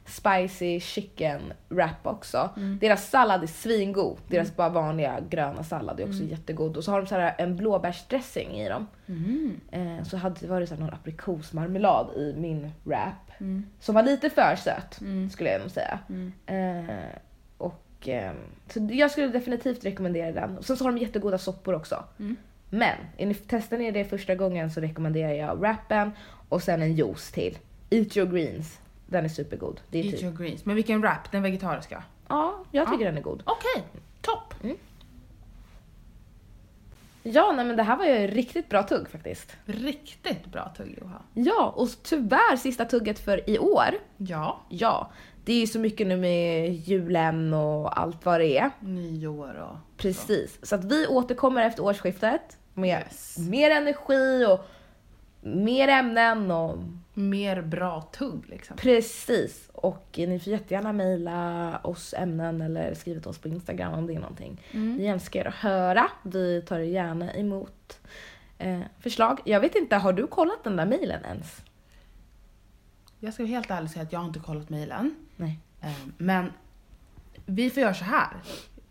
spicy 0.05 0.79
chicken 0.79 1.53
wrap 1.69 2.07
också. 2.07 2.49
Deras 2.79 3.09
sallad 3.09 3.43
är 3.43 3.47
svingod. 3.47 4.17
Deras 4.27 4.55
bara 4.55 4.69
vanliga 4.69 5.19
gröna 5.29 5.63
sallad 5.63 5.99
är 5.99 6.07
också 6.07 6.23
jättegod. 6.23 6.77
Och 6.77 6.83
så 6.83 6.91
har 6.91 7.01
de 7.01 7.07
så 7.07 7.15
här 7.15 7.35
en 7.37 7.55
blåbärsdressing 7.55 8.51
i 8.51 8.69
dem. 8.69 8.87
Mm. 9.07 9.59
Eh, 9.71 10.03
så 10.03 10.17
hade, 10.17 10.47
var 10.47 10.59
det 10.59 10.67
så 10.67 10.75
här 10.75 10.81
någon 10.81 10.93
aprikosmarmelad 10.93 12.13
i 12.15 12.35
min 12.37 12.71
wrap. 12.83 13.26
Mm. 13.39 13.65
Som 13.79 13.95
var 13.95 14.03
lite 14.03 14.29
för 14.29 14.55
söt 14.55 15.01
Mm. 15.01 15.29
skulle 15.29 15.51
jag 15.51 15.61
nog 15.61 15.71
säga. 15.71 15.99
Mm. 16.09 16.31
Eh, 16.45 16.95
och, 17.57 18.07
eh, 18.09 18.31
så 18.73 18.87
jag 18.91 19.11
skulle 19.11 19.27
definitivt 19.27 19.85
rekommendera 19.85 20.31
den. 20.31 20.63
Sen 20.63 20.77
så 20.77 20.83
har 20.83 20.91
de 20.91 20.97
jättegoda 20.97 21.37
soppor 21.37 21.73
också. 21.75 22.03
Mm. 22.19 22.35
Men 22.69 22.95
testar 23.47 23.77
ni 23.77 23.91
det 23.91 24.05
första 24.05 24.35
gången 24.35 24.71
så 24.71 24.81
rekommenderar 24.81 25.31
jag 25.33 25.55
wrappen 25.59 26.11
och 26.49 26.63
sen 26.63 26.81
en 26.81 26.93
juice 26.95 27.31
till. 27.31 27.57
Eat 27.89 28.17
your 28.17 28.31
greens. 28.31 28.79
Den 29.07 29.25
är 29.25 29.29
supergod. 29.29 29.81
Det 29.89 29.99
är 29.99 30.03
Eat 30.03 30.13
typ. 30.13 30.23
your 30.23 30.37
greens. 30.37 30.65
Men 30.65 30.75
vilken 30.75 31.01
wrap? 31.01 31.31
Den 31.31 31.43
vegetariska? 31.43 32.03
Ja, 32.27 32.63
jag 32.71 32.87
tycker 32.87 33.03
Ja. 33.05 33.07
den 33.11 33.17
är 33.17 33.21
god. 33.21 33.43
Okej, 33.45 33.83
topp. 34.21 34.53
Ja, 37.33 37.51
nej, 37.51 37.65
men 37.65 37.77
det 37.77 37.83
här 37.83 37.97
var 37.97 38.05
ju 38.05 38.27
riktigt 38.27 38.69
bra 38.69 38.83
tugg 38.83 39.09
faktiskt. 39.09 39.57
Riktigt 39.65 40.45
bra 40.45 40.73
tugg 40.77 40.97
Joha. 41.01 41.21
Ja, 41.33 41.73
och 41.75 41.89
tyvärr 42.03 42.55
sista 42.55 42.85
tugget 42.85 43.19
för 43.19 43.49
i 43.49 43.59
år. 43.59 43.89
Ja. 44.17 44.61
Ja, 44.69 45.11
det 45.45 45.53
är 45.53 45.59
ju 45.59 45.67
så 45.67 45.79
mycket 45.79 46.07
nu 46.07 46.17
med 46.17 46.73
julen 46.73 47.53
och 47.53 47.99
allt 47.99 48.25
vad 48.25 48.39
det 48.39 48.57
är. 48.57 48.71
Nyår 48.79 49.55
och... 49.71 49.97
Precis. 49.97 50.59
Så 50.61 50.75
att 50.75 50.83
vi 50.83 51.07
återkommer 51.07 51.61
efter 51.61 51.83
årsskiftet 51.83 52.57
med 52.73 52.99
Yes. 53.07 53.37
mer 53.37 53.71
energi 53.71 54.45
och 54.45 54.67
mer 55.41 55.87
ämnen 55.87 56.51
och 56.51 56.77
Mer 57.17 57.61
bra 57.61 58.01
tugg 58.01 58.49
liksom. 58.49 58.77
precis. 58.77 59.69
Och 59.73 60.07
ni 60.17 60.39
får 60.39 60.53
jättegärna 60.53 60.93
mejla 60.93 61.79
oss 61.83 62.13
ämnen 62.17 62.61
eller 62.61 62.93
skriva 62.93 63.21
till 63.21 63.29
oss 63.29 63.37
på 63.37 63.47
Instagram 63.47 63.93
om 63.93 64.07
det 64.07 64.13
är 64.15 64.19
någonting. 64.19 64.61
Mm. 64.71 64.97
Vi 64.97 65.07
älskar 65.07 65.45
att 65.45 65.53
höra. 65.53 66.11
Vi 66.23 66.61
tar 66.61 66.79
gärna 66.79 67.33
emot 67.33 67.99
eh, 68.57 68.79
förslag. 68.99 69.39
Jag 69.45 69.59
vet 69.59 69.75
inte, 69.75 69.95
har 69.95 70.13
du 70.13 70.27
kollat 70.27 70.63
den 70.63 70.75
där 70.75 70.85
mejlen 70.85 71.25
ens? 71.25 71.61
Jag 73.19 73.33
ska 73.33 73.45
helt 73.45 73.71
ärligt 73.71 73.91
säga 73.91 74.03
att 74.03 74.11
jag 74.13 74.19
har 74.19 74.27
inte 74.27 74.39
kollat 74.39 74.69
mejlen. 74.69 75.15
Nej. 75.35 75.59
Eh, 75.81 75.91
Men 76.17 76.53
vi 77.45 77.69
får 77.69 77.83
göra 77.83 77.93
så 77.93 78.03
här. 78.03 78.29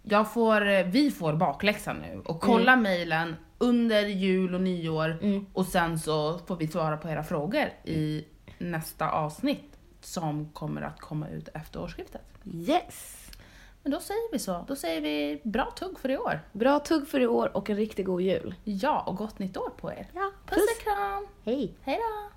Jag 0.03 0.33
får, 0.33 0.69
eh, 0.69 0.87
vi 0.87 1.11
får 1.11 1.33
bakläxan 1.35 1.97
nu 1.97 2.21
och 2.25 2.41
kolla 2.41 2.77
mejlen 2.77 3.37
under 3.59 4.03
jul 4.07 4.55
och 4.55 4.61
nyår 4.61 5.19
Mm. 5.23 5.47
och 5.53 5.67
sen 5.67 5.99
så 5.99 6.39
får 6.39 6.57
vi 6.57 6.69
svara 6.69 6.97
på 6.97 7.09
era 7.09 7.25
frågor 7.25 7.65
i 7.85 8.25
nästa 8.59 9.11
avsnitt 9.11 9.79
som 10.01 10.49
kommer 10.53 10.83
att 10.83 11.01
komma 11.01 11.29
ut 11.29 11.49
efter 11.55 11.83
årsskiftet. 11.83 12.23
Yes! 12.45 13.23
Men 13.83 13.93
då 13.93 14.01
säger 14.01 14.33
vi 14.33 14.39
så. 14.39 14.65
Då 14.69 14.77
säger 14.77 15.01
vi 15.01 15.41
bra 15.45 15.71
tugg 15.79 15.99
för 15.99 16.11
i 16.11 16.17
år. 16.19 16.41
Bra 16.53 16.79
tugg 16.81 17.09
för 17.09 17.21
i 17.21 17.27
år 17.27 17.57
och 17.57 17.71
en 17.71 17.77
riktigt 17.77 18.07
god 18.07 18.21
jul. 18.23 18.55
Ja, 18.65 19.01
och 19.07 19.17
gott 19.17 19.39
nytt 19.39 19.57
år 19.57 19.71
på 19.77 19.93
er. 19.93 20.11
Ja, 20.15 20.33
Puss 20.47 20.59
och 20.79 20.83
kram! 20.83 21.27
Hej! 21.45 21.75
Hej 21.83 21.97
då! 21.99 22.36